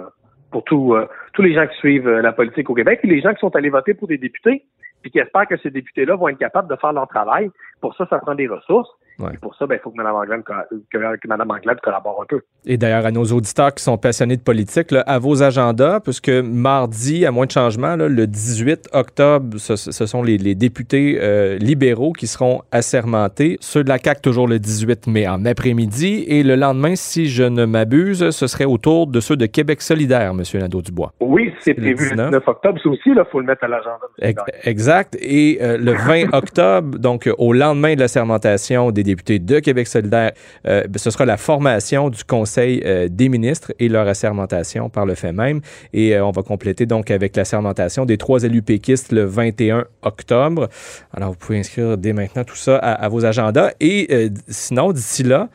pour 0.52 0.64
tout, 0.64 0.94
euh, 0.94 1.08
tous 1.34 1.42
les 1.42 1.54
gens 1.54 1.68
qui 1.68 1.78
suivent 1.78 2.08
euh, 2.08 2.22
la 2.22 2.32
politique 2.32 2.70
au 2.70 2.74
Québec 2.74 3.00
et 3.04 3.08
les 3.08 3.22
gens 3.22 3.34
qui 3.34 3.40
sont 3.40 3.56
allés 3.56 3.70
voter 3.70 3.94
pour 3.94 4.08
des 4.08 4.18
députés 4.18 4.64
puis 5.02 5.12
qui 5.12 5.20
espèrent 5.20 5.48
que 5.48 5.58
ces 5.58 5.70
députés-là 5.70 6.16
vont 6.16 6.28
être 6.28 6.38
capables 6.38 6.70
de 6.70 6.76
faire 6.76 6.92
leur 6.92 7.08
travail. 7.08 7.50
Pour 7.80 7.96
ça, 7.96 8.06
ça 8.10 8.20
prend 8.20 8.36
des 8.36 8.48
ressources. 8.48 8.90
Et 9.34 9.38
pour 9.38 9.56
ça, 9.56 9.68
ben, 9.68 9.76
il 9.76 9.82
faut 9.82 9.92
que 9.92 9.98
Mme, 9.98 10.16
Anglade, 10.16 10.44
que, 10.44 11.28
Mme 11.28 11.52
Anglade 11.52 11.80
collabore 11.82 12.22
un 12.24 12.26
peu. 12.26 12.42
Et 12.66 12.78
d'ailleurs, 12.78 13.06
à 13.06 13.12
nos 13.12 13.26
auditeurs 13.26 13.74
qui 13.74 13.84
sont 13.84 13.98
passionnés 13.98 14.38
de 14.38 14.42
politique, 14.42 14.92
là, 14.92 15.02
à 15.02 15.20
vos 15.20 15.44
agendas, 15.44 16.00
puisque 16.00 16.30
mardi, 16.30 17.26
à 17.26 17.32
moins 17.32 17.46
de 17.46 17.52
changement, 17.52 17.96
là, 17.96 18.08
le 18.08 18.28
18 18.28 18.90
octobre, 18.94 19.58
ce, 19.58 19.76
ce 19.76 20.06
sont 20.06 20.24
les, 20.24 20.38
les 20.38 20.56
députés 20.56 21.18
euh, 21.22 21.58
libéraux 21.58 22.14
qui 22.14 22.28
seront 22.28 22.62
assermentés. 22.72 23.58
Ceux 23.60 23.84
de 23.84 23.90
la 23.90 23.98
CAQ, 23.98 24.22
toujours 24.22 24.48
le 24.48 24.60
18 24.60 25.08
mai 25.08 25.28
en 25.28 25.46
après-midi. 25.46 26.24
Et 26.28 26.44
le 26.44 26.56
lendemain, 26.56 26.96
si 26.96 27.28
je 27.28 27.44
ne 27.44 27.66
m'abuse, 27.66 28.30
ce 28.30 28.48
serait 28.48 28.66
autour 28.66 29.08
de 29.08 29.20
ceux 29.20 29.36
de 29.36 29.46
Québec 29.46 29.82
solidaire, 29.82 30.32
M. 30.32 30.44
Nadeau-Dubois. 30.54 31.14
Oui, 31.20 31.54
c'est 31.60 31.74
prévu 31.74 32.10
le 32.12 32.16
19 32.16 32.48
octobre. 32.48 32.80
C'est 32.82 32.90
aussi, 32.90 33.02
il 33.10 33.24
faut 33.32 33.40
le 33.40 33.46
mettre 33.46 33.64
à 33.66 33.68
l'agenda. 33.68 34.46
Exact. 34.64 35.18
Et 35.20 35.60
euh, 35.62 35.78
le 35.78 35.94
20 35.94 36.34
octobre, 36.34 36.98
donc 36.98 37.30
au 37.38 37.54
lendemain 37.54 37.96
de 37.96 38.00
la 38.00 38.08
sermentation 38.08 38.92
des 38.92 39.04
députés 39.10 39.40
de 39.40 39.60
Québec 39.60 39.88
solidaire, 39.88 40.32
euh, 40.68 40.84
ben, 40.88 40.98
ce 40.98 41.10
sera 41.12 41.26
la 41.26 41.38
formation 41.38 42.10
du 42.10 42.24
Conseil 42.24 42.84
des 43.10 43.30
ministres 43.30 43.74
et 43.80 43.90
leur 43.90 44.08
assermentation 44.08 44.90
par 44.90 45.06
le 45.06 45.16
fait 45.16 45.32
même. 45.32 45.62
Et 45.94 46.20
on 46.20 46.32
va 46.32 46.44
compléter 46.44 46.86
donc 46.86 47.12
avec 47.12 47.36
l'assermentation 47.36 48.06
des 48.06 48.18
trois 48.18 48.44
élus 48.44 48.62
péquistes 48.62 49.12
le 49.12 49.26
21 49.26 49.86
octobre. 50.02 50.70
Alors, 51.14 51.32
vous 51.32 51.38
pouvez 51.38 51.60
inscrire 51.60 51.98
dès 51.98 52.14
maintenant 52.14 52.44
tout 52.44 52.56
ça 52.56 52.78
à, 52.78 53.08
vos 53.10 53.26
agendas. 53.26 53.72
Et 53.80 54.30
sinon, 54.48 54.92
d'ici 54.92 55.24
là, 55.24 55.50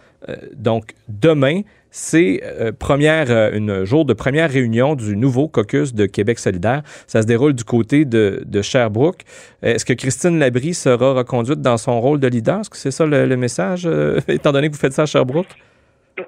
donc 0.56 0.94
demain, 1.08 1.62
c'est 1.94 2.40
euh, 2.42 2.72
euh, 2.72 3.56
une 3.56 3.84
jour 3.84 4.04
de 4.04 4.14
première 4.14 4.50
réunion 4.50 4.96
du 4.96 5.16
nouveau 5.16 5.46
caucus 5.46 5.94
de 5.94 6.06
Québec 6.06 6.40
solidaire. 6.40 6.82
Ça 7.06 7.22
se 7.22 7.26
déroule 7.26 7.52
du 7.52 7.62
côté 7.62 8.04
de, 8.04 8.42
de 8.44 8.62
Sherbrooke. 8.62 9.22
Est-ce 9.62 9.84
que 9.84 9.92
Christine 9.92 10.40
Labrie 10.40 10.74
sera 10.74 11.12
reconduite 11.12 11.60
dans 11.60 11.76
son 11.76 12.00
rôle 12.00 12.18
de 12.18 12.26
leader? 12.26 12.60
Est-ce 12.60 12.70
que 12.70 12.76
c'est 12.76 12.90
ça 12.90 13.06
le, 13.06 13.36
message, 13.36 13.86
euh, 13.86 14.18
étant 14.28 14.50
donné 14.50 14.66
que 14.68 14.72
vous 14.72 14.80
faites 14.80 14.92
ça 14.92 15.02
à 15.02 15.06
Sherbrooke? 15.06 15.54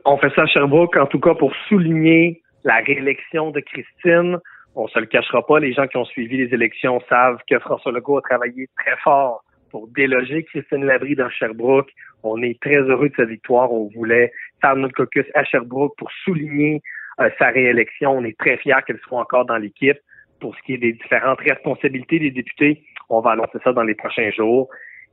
On 0.05 0.17
fait 0.19 0.31
ça 0.37 0.43
à 0.43 0.47
Sherbrooke, 0.47 0.97
en 0.99 1.07
tout 1.07 1.19
cas, 1.19 1.35
pour 1.35 1.53
souligner 1.69 2.43
la 2.63 2.77
réélection 2.77 3.51
de 3.51 3.59
Christine. 3.59 4.39
On 4.77 4.87
se 4.87 5.01
le 5.01 5.07
cachera 5.07 5.45
pas, 5.45 5.59
les 5.59 5.73
gens 5.73 5.89
qui 5.89 5.97
ont 5.97 6.05
suivi 6.05 6.37
les 6.37 6.55
élections 6.55 7.01
savent 7.09 7.39
que 7.51 7.59
François 7.59 7.91
Legault 7.91 8.19
a 8.19 8.23
travaillé 8.23 8.69
très 8.79 8.97
fort 9.03 9.43
pour 9.73 9.89
déloger 9.89 10.45
Christine 10.45 10.85
Labrie 10.85 11.17
dans 11.17 11.29
Sherbrooke. 11.29 11.91
On 12.23 12.41
est 12.43 12.61
très 12.61 12.79
heureux 12.83 13.09
de 13.09 13.15
sa 13.17 13.25
victoire. 13.25 13.73
On 13.73 13.91
voulait 13.95 14.33
notre 14.77 14.95
caucus 14.95 15.27
à 15.35 15.45
Sherbrooke 15.45 15.95
pour 15.97 16.11
souligner 16.25 16.83
euh, 17.21 17.31
sa 17.39 17.49
réélection. 17.49 18.13
On 18.13 18.25
est 18.25 18.39
très 18.39 18.57
fiers 18.59 18.75
qu'elle 18.87 19.01
soit 19.09 19.21
encore 19.21 19.47
dans 19.47 19.57
l'équipe. 19.57 19.99
Pour 20.41 20.55
ce 20.55 20.63
qui 20.63 20.75
est 20.75 20.79
des 20.79 20.93
différentes 20.93 21.41
responsabilités 21.41 22.19
des 22.19 22.31
députés, 22.31 22.83
on 23.09 23.21
va 23.21 23.33
annoncer 23.33 23.59
ça 23.65 23.73
dans 23.73 23.85
les 23.85 23.95
prochains 23.95 24.31
jours. 24.31 24.69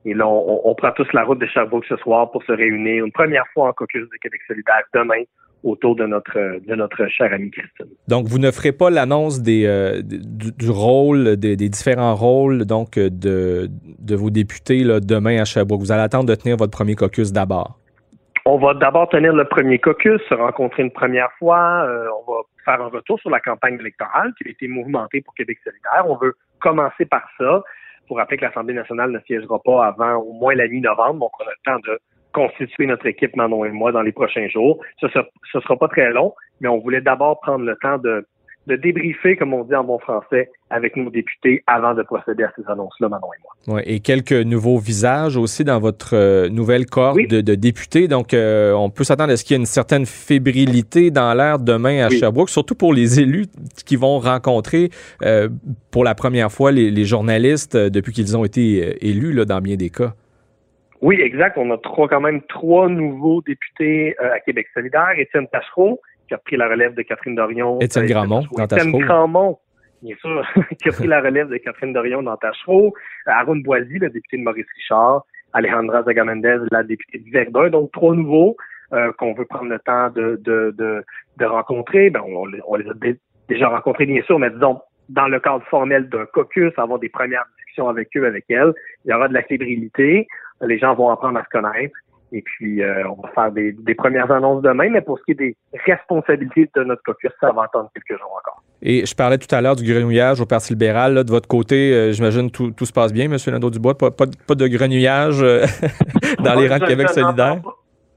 Et 0.05 0.13
là, 0.13 0.27
on, 0.27 0.75
prend 0.75 0.91
tous 0.91 1.07
la 1.13 1.23
route 1.23 1.39
de 1.39 1.45
Sherbrooke 1.45 1.85
ce 1.87 1.95
soir 1.95 2.29
pour 2.29 2.43
se 2.43 2.51
réunir 2.51 3.05
une 3.05 3.11
première 3.13 3.45
fois 3.53 3.69
en 3.69 3.73
caucus 3.73 4.01
de 4.01 4.17
Québec 4.21 4.41
solidaire 4.45 4.83
demain 4.93 5.23
autour 5.63 5.95
de 5.95 6.05
notre 6.05 6.59
de 6.59 6.75
notre 6.75 7.07
chère 7.07 7.31
amie 7.31 7.51
Christine. 7.51 7.87
Donc, 8.09 8.27
vous 8.27 8.37
ne 8.37 8.51
ferez 8.51 8.73
pas 8.73 8.89
l'annonce 8.89 9.41
des 9.41 9.65
euh, 9.65 10.01
du, 10.03 10.69
rôle 10.69 11.37
des, 11.37 11.55
différents 11.55 12.15
rôles 12.15 12.65
donc 12.65 12.95
de, 12.99 13.69
de 13.69 14.15
vos 14.15 14.29
députés 14.29 14.83
là, 14.83 14.99
demain 14.99 15.39
à 15.39 15.45
Sherbrooke. 15.45 15.79
Vous 15.79 15.93
allez 15.93 16.01
attendre 16.01 16.25
de 16.25 16.35
tenir 16.35 16.57
votre 16.57 16.71
premier 16.71 16.95
caucus 16.95 17.31
d'abord. 17.31 17.79
On 18.45 18.57
va 18.57 18.73
d'abord 18.73 19.07
tenir 19.07 19.31
le 19.33 19.45
premier 19.45 19.79
caucus, 19.79 20.21
se 20.27 20.33
rencontrer 20.33 20.83
une 20.83 20.91
première 20.91 21.31
fois. 21.39 21.85
Euh, 21.85 22.07
on 22.19 22.31
va 22.31 22.39
faire 22.65 22.81
un 22.81 22.89
retour 22.89 23.17
sur 23.21 23.29
la 23.29 23.39
campagne 23.39 23.75
électorale 23.79 24.33
qui 24.37 24.45
a 24.45 24.51
été 24.51 24.67
mouvementée 24.67 25.21
pour 25.21 25.33
Québec 25.33 25.59
solidaire. 25.63 26.03
On 26.05 26.17
veut 26.17 26.35
commencer 26.59 27.05
par 27.05 27.23
ça 27.37 27.63
pour 28.07 28.17
rappeler 28.17 28.35
que 28.35 28.43
l'Assemblée 28.43 28.73
nationale 28.73 29.11
ne 29.11 29.19
siégera 29.19 29.59
pas 29.63 29.85
avant 29.85 30.15
au 30.15 30.33
moins 30.33 30.55
la 30.55 30.67
mi-novembre. 30.67 31.19
Donc, 31.21 31.31
on 31.39 31.43
a 31.43 31.51
le 31.51 31.63
temps 31.63 31.79
de 31.89 31.99
constituer 32.33 32.85
notre 32.85 33.05
équipe, 33.05 33.33
Manon 33.37 33.63
et 33.63 33.71
moi, 33.71 33.93
dans 33.93 34.01
les 34.01 34.11
prochains 34.11 34.49
jours. 34.49 34.83
Ce 34.99 35.05
ne 35.05 35.61
sera 35.61 35.77
pas 35.77 35.87
très 35.87 36.11
long, 36.11 36.33
mais 36.59 36.67
on 36.67 36.79
voulait 36.79 36.99
d'abord 36.99 37.39
prendre 37.39 37.63
le 37.63 37.77
temps 37.77 37.97
de 37.97 38.27
de 38.67 38.75
débriefer, 38.75 39.35
comme 39.35 39.53
on 39.53 39.63
dit 39.63 39.75
en 39.75 39.83
bon 39.83 39.99
français, 39.99 40.49
avec 40.69 40.95
nos 40.95 41.09
députés 41.09 41.63
avant 41.67 41.93
de 41.93 42.01
procéder 42.01 42.43
à 42.43 42.51
ces 42.55 42.63
annonces-là, 42.69 43.09
Manon 43.09 43.27
et 43.33 43.41
moi. 43.43 43.75
Ouais, 43.75 43.83
et 43.85 43.99
quelques 43.99 44.31
nouveaux 44.31 44.77
visages 44.77 45.35
aussi 45.35 45.63
dans 45.63 45.79
votre 45.79 46.15
euh, 46.15 46.49
nouvelle 46.49 46.85
cohorte 46.85 47.27
de, 47.27 47.55
députés. 47.55 48.07
Donc, 48.07 48.33
euh, 48.33 48.71
on 48.73 48.89
peut 48.89 49.03
s'attendre 49.03 49.33
à 49.33 49.37
ce 49.37 49.43
qu'il 49.43 49.55
y 49.55 49.57
ait 49.57 49.59
une 49.59 49.65
certaine 49.65 50.05
fébrilité 50.05 51.11
dans 51.11 51.33
l'air 51.33 51.59
demain 51.59 52.05
à 52.05 52.09
Sherbrooke, 52.09 52.49
surtout 52.49 52.75
pour 52.75 52.93
les 52.93 53.19
élus 53.19 53.45
qui 53.85 53.97
vont 53.97 54.19
rencontrer 54.19 54.89
euh, 55.23 55.49
pour 55.91 56.03
la 56.03 56.15
première 56.15 56.51
fois 56.51 56.71
les, 56.71 57.03
journalistes 57.03 57.75
depuis 57.75 58.13
qu'ils 58.13 58.37
ont 58.37 58.45
été 58.45 59.05
élus 59.05 59.33
là, 59.33 59.43
dans 59.43 59.59
bien 59.59 59.75
des 59.75 59.89
cas. 59.89 60.13
Oui, 61.01 61.19
exact. 61.19 61.57
On 61.57 61.69
a 61.71 61.77
trois, 61.77 62.07
quand 62.07 62.21
même 62.21 62.41
trois 62.43 62.87
nouveaux 62.87 63.41
députés 63.41 64.15
à 64.19 64.39
Québec 64.39 64.67
solidaire. 64.73 65.11
Étienne 65.17 65.47
Tachereau, 65.51 65.99
qui 66.27 66.33
a 66.33 66.37
pris 66.37 66.57
la 66.57 66.67
relève 66.67 66.93
de 66.93 67.01
Catherine 67.01 67.35
Dorion. 67.35 67.79
Étienne 67.79 68.05
Grandmont 68.05 68.43
dans 68.55 68.65
Étienne 68.65 68.91
Grandmont, 68.91 69.59
bien 70.01 70.15
sûr, 70.21 70.45
qui 70.81 70.89
a 70.89 70.91
pris 70.91 71.07
la 71.07 71.21
relève 71.21 71.49
de 71.49 71.57
Catherine 71.57 71.93
Dorion 71.93 72.23
dans 72.23 72.37
Tachereau. 72.37 72.93
Aaron 73.25 73.57
Boisy, 73.57 73.99
le 73.99 74.09
député 74.09 74.37
de 74.37 74.43
Maurice 74.43 74.67
Richard. 74.75 75.25
Alejandra 75.53 76.03
Zagamendez, 76.03 76.57
la 76.71 76.83
députée 76.83 77.19
du 77.19 77.31
Verdun. 77.31 77.69
Donc, 77.69 77.91
trois 77.91 78.15
nouveaux 78.15 78.57
euh, 78.93 79.11
qu'on 79.17 79.33
veut 79.33 79.45
prendre 79.45 79.69
le 79.69 79.79
temps 79.79 80.09
de, 80.09 80.39
de, 80.43 80.73
de, 80.77 81.03
de 81.37 81.45
rencontrer. 81.45 82.09
Ben, 82.09 82.21
on, 82.25 82.45
on, 82.67 82.75
les 82.75 82.89
a 82.89 82.93
déjà 83.47 83.69
rencontrés, 83.69 84.05
bien 84.05 84.21
sûr, 84.23 84.39
mais 84.39 84.49
disons, 84.49 84.81
dans 85.09 85.27
le 85.27 85.39
cadre 85.39 85.63
formel 85.65 86.09
d'un 86.09 86.25
caucus, 86.25 86.71
avoir 86.77 86.99
des 86.99 87.09
premières 87.09 87.45
discussions 87.57 87.89
avec 87.89 88.09
eux, 88.15 88.25
avec 88.25 88.45
elles. 88.49 88.73
Il 89.05 89.11
y 89.11 89.13
aura 89.13 89.27
de 89.27 89.33
la 89.33 89.43
fébrilité. 89.43 90.27
Les 90.61 90.79
gens 90.79 90.95
vont 90.95 91.09
apprendre 91.09 91.39
à 91.39 91.43
se 91.43 91.49
connaître. 91.49 91.95
Et 92.35 92.41
puis, 92.41 92.81
euh, 92.81 93.07
on 93.07 93.21
va 93.21 93.29
faire 93.29 93.51
des, 93.51 93.95
premières 93.95 94.31
annonces 94.31 94.63
demain, 94.63 94.89
mais 94.89 95.01
pour 95.01 95.19
ce 95.19 95.23
qui 95.23 95.31
est 95.31 95.35
des 95.35 95.55
responsabilités 95.85 96.67
de 96.75 96.83
notre 96.83 97.03
caucus, 97.03 97.29
ça 97.39 97.51
va 97.51 97.65
attendre 97.65 97.91
quelques 97.93 98.19
jours 98.19 98.35
encore. 98.39 98.63
Et 98.81 99.05
je 99.05 99.15
parlais 99.15 99.37
tout 99.37 99.53
à 99.53 99.61
l'heure 99.61 99.75
du 99.75 99.83
grenouillage 99.83 100.41
au 100.41 100.47
Parti 100.47 100.73
libéral. 100.73 101.23
de 101.23 101.29
votre 101.29 101.47
côté, 101.47 101.93
euh, 101.93 102.11
j'imagine 102.11 102.49
tout, 102.49 102.71
tout 102.71 102.85
se 102.85 102.91
passe 102.91 103.13
bien, 103.13 103.25
M. 103.25 103.37
Nadeau-Dubois? 103.37 103.99
Pas, 103.99 104.09
pas, 104.09 104.25
pas, 104.47 104.55
de 104.55 104.67
grenouillage 104.67 105.43
euh, 105.43 105.61
dans 106.43 106.59
les 106.59 106.67
rangs 106.67 106.79
de 106.79 106.85
Québec 106.87 107.09
solidaire? 107.09 107.61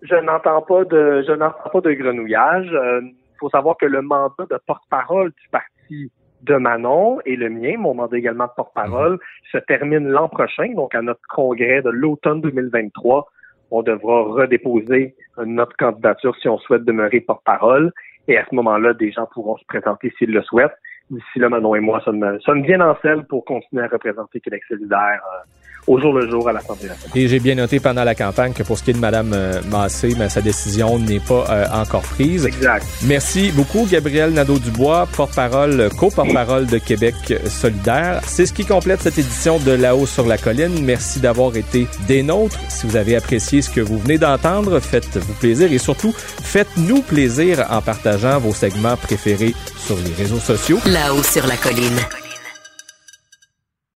Je 0.01 0.17
n'entends 0.17 0.63
pas 0.63 0.85
de 0.85 1.23
je 1.27 1.33
n'entends 1.33 1.71
pas 1.71 1.81
de 1.83 1.93
grenouillage. 1.93 2.69
Il 3.03 3.39
faut 3.39 3.51
savoir 3.51 3.77
que 3.77 3.87
le 3.87 4.01
mandat 4.01 4.47
de 4.51 4.59
porte-parole 4.67 5.31
du 5.31 5.49
parti 5.51 6.11
de 6.43 6.55
Manon 6.55 7.19
et 7.27 7.37
le 7.37 7.51
mien, 7.51 7.75
mon 7.77 7.93
mandat 7.93 8.17
également 8.17 8.47
de 8.47 8.53
porte-parole, 8.57 9.13
mhm. 9.13 9.19
se 9.53 9.59
termine 9.59 10.09
l'an 10.09 10.29
prochain, 10.29 10.73
donc 10.75 10.95
à 10.95 11.03
notre 11.03 11.21
congrès 11.29 11.83
de 11.83 11.91
l'automne 11.91 12.41
2023 12.41 13.27
on 13.71 13.83
devra 13.83 14.23
redéposer 14.23 15.15
notre 15.45 15.77
candidature 15.77 16.37
si 16.41 16.49
on 16.49 16.59
souhaite 16.59 16.85
demeurer 16.85 17.21
porte-parole. 17.21 17.93
Et 18.29 18.37
à 18.37 18.45
ce 18.49 18.55
moment-là, 18.55 18.95
des 18.95 19.13
gens 19.13 19.27
pourront 19.33 19.57
se 19.57 19.65
présenter 19.67 20.13
s'ils 20.19 20.33
le 20.33 20.43
souhaitent. 20.43 20.77
D'ici 21.11 21.39
là, 21.39 21.49
Manon 21.49 21.75
et 21.77 21.81
moi 21.81 22.01
sommes, 22.05 22.39
sommes 22.41 22.63
bien 22.63 22.81
en 22.81 22.97
selle 23.01 23.25
pour 23.25 23.45
continuer 23.45 23.85
à 23.85 23.89
représenter 23.89 24.41
Québec 24.41 24.63
solidaire 24.69 25.21
euh, 25.35 25.66
au 25.87 26.01
jour 26.01 26.13
le 26.13 26.29
jour 26.29 26.49
à 26.49 26.53
l'Assemblée 26.53 26.89
nationale. 26.89 27.17
Et 27.17 27.29
j'ai 27.29 27.39
bien 27.39 27.55
noté 27.55 27.81
pendant 27.81 28.05
la 28.05 28.15
campagne 28.15 28.53
que 28.53 28.63
pour 28.63 28.79
ce 28.79 28.83
qui 28.83 28.91
est 28.91 28.95
de 28.95 28.99
Mme 28.99 29.33
euh, 29.35 29.61
Massé, 29.71 30.15
mais 30.19 30.29
sa 30.29 30.41
décision 30.41 30.99
n'est 30.99 31.21
pas 31.21 31.47
euh, 31.49 31.67
encore 31.73 32.03
prise. 32.03 32.47
Exact. 32.47 32.85
Merci 33.03 33.53
beaucoup, 33.53 33.87
Gabriel 33.91 34.33
Nadeau-Dubois, 34.33 35.09
porte-parole, 35.17 35.89
co-porte-parole 35.97 36.67
de 36.67 36.79
Québec 36.79 37.15
solidaire. 37.47 38.21
C'est 38.27 38.47
ce 38.47 38.53
qui 38.53 38.65
complète 38.65 39.03
cette 39.03 39.19
édition 39.19 39.59
de 39.59 39.73
La-haut 39.73 40.07
sur 40.07 40.27
la 40.27 40.39
colline. 40.39 40.85
Merci 40.85 41.21
d'avoir 41.21 41.57
été 41.57 41.87
des 42.07 42.23
nôtres. 42.23 42.59
Si 42.69 42.87
vous 42.87 42.97
avez 42.97 43.17
apprécié 43.17 43.63
ce 43.63 43.71
que 43.71 43.81
vous 43.81 43.99
venez 43.99 44.19
d'entendre, 44.19 44.81
faites-vous 44.81 45.35
plaisir 45.35 45.73
et 45.73 45.79
surtout, 45.79 46.13
faites-nous 46.13 47.03
plaisir 47.03 47.67
en 47.71 47.81
partageant 47.81 48.39
vos 48.39 48.53
segments 48.53 48.97
préférés 48.97 49.55
sur 49.79 49.97
les 49.97 50.15
réseaux 50.15 50.41
sociaux. 50.41 50.79
Là-haut 50.87 51.23
sur 51.23 51.47
la 51.47 51.57
colline. 51.57 52.01